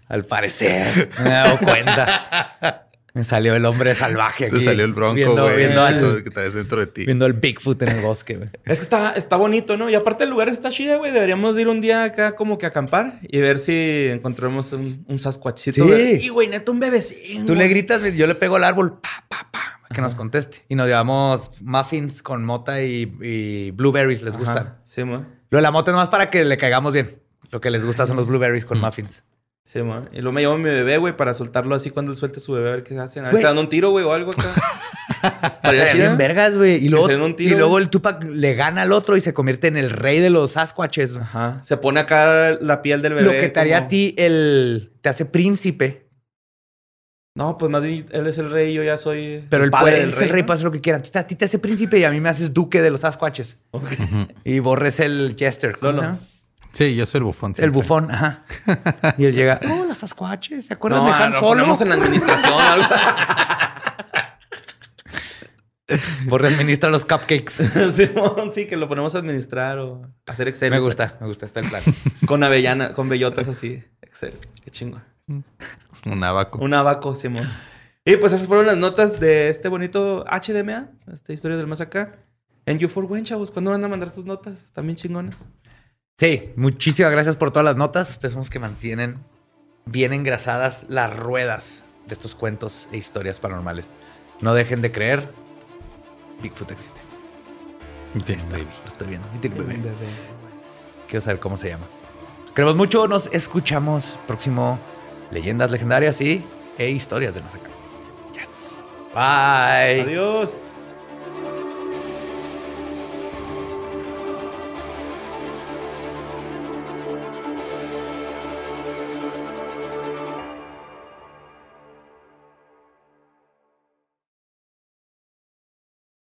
[0.08, 1.10] Al parecer.
[1.20, 2.86] Me he dado cuenta.
[3.14, 4.58] Me salió el hombre salvaje aquí.
[4.58, 5.56] Te salió el bronco, Viendo, güey.
[5.56, 7.04] viendo, al, que traes dentro de ti.
[7.06, 8.48] viendo al Bigfoot en el bosque, güey.
[8.64, 9.88] Es que está, está bonito, ¿no?
[9.88, 11.12] Y aparte el lugar está chida, güey.
[11.12, 15.18] Deberíamos ir un día acá como que a acampar y ver si encontramos un, un
[15.20, 15.76] sasquatchito.
[15.84, 15.88] Sí.
[15.88, 16.16] güey.
[16.24, 17.46] Y güey, neta, un bebecín.
[17.46, 20.64] Tú le gritas, yo le pego al árbol, pa, pa, pa, que nos conteste.
[20.68, 24.78] Y nos llevamos muffins con mota y, y blueberries, les Ajá, gustan.
[24.82, 25.24] Sí, mo.
[25.50, 27.10] Lo de la mota es más para que le caigamos bien.
[27.52, 29.22] Lo que les gusta son los blueberries con muffins.
[29.64, 29.78] Sí.
[30.12, 32.52] Y luego me llevo a mi bebé, güey, para soltarlo así cuando él suelte su
[32.52, 33.24] bebé, a ver qué hacen.
[33.24, 34.52] A ver si dan un tiro, güey, o algo acá.
[35.94, 36.84] Bien vergas, güey.
[36.84, 37.84] Y luego, se den un tiro, y luego güey.
[37.84, 41.16] el Tupac le gana al otro y se convierte en el rey de los Sasquatches.
[41.16, 41.60] Ajá.
[41.62, 43.32] Se pone acá la piel del bebé.
[43.34, 44.92] Lo que te haría como- a ti el...
[45.00, 46.08] Te hace príncipe.
[47.36, 49.44] No, pues más bien él es el rey y yo ya soy.
[49.48, 50.46] Pero el, padre puede, del es el rey ¿no?
[50.46, 51.02] puede hacer lo que quiera.
[51.14, 53.58] A ti te hace príncipe y a mí me haces duque de los Sasquatches.
[54.44, 55.78] Y borres el Jester.
[55.78, 56.18] ¿cómo Lolo.
[56.74, 57.54] Sí, yo soy el bufón.
[57.56, 58.44] El bufón, ajá.
[59.18, 61.48] Y él llega, oh, los Sasquatches, ¿se acuerdan No, de Han Solo?
[61.48, 62.86] ponemos en la administración o algo.
[66.30, 67.52] Por administra los cupcakes.
[67.92, 70.70] Simón, sí, que lo ponemos a administrar o hacer Excel.
[70.70, 71.82] me gusta, me gusta, está el plan.
[72.26, 73.82] Con avellana, con bellotas así.
[74.00, 74.32] Excel.
[74.64, 75.00] Qué chingo.
[75.26, 76.58] Un abaco.
[76.58, 77.48] Un abaco, Simón.
[78.04, 82.16] Y pues esas fueron las notas de este bonito HDMA, esta historia del más acá.
[82.66, 84.72] En You for When, chavos, ¿cuándo van a mandar sus notas?
[84.82, 85.36] Bien chingonas.
[86.18, 88.10] Sí, muchísimas gracias por todas las notas.
[88.10, 89.24] Ustedes son los que mantienen
[89.84, 93.94] bien engrasadas las ruedas de estos cuentos e historias paranormales.
[94.40, 95.28] No dejen de creer,
[96.42, 97.00] Bigfoot existe.
[98.14, 98.64] Baby.
[98.84, 99.28] Lo estoy viendo.
[101.08, 101.86] Quiero saber cómo se llama.
[102.42, 103.08] Los queremos mucho.
[103.08, 104.78] Nos escuchamos próximo
[105.32, 106.44] Leyendas Legendarias y
[106.78, 107.54] e Historias del Más
[108.34, 108.74] Yes.
[109.14, 110.02] Bye.
[110.02, 110.54] Adiós.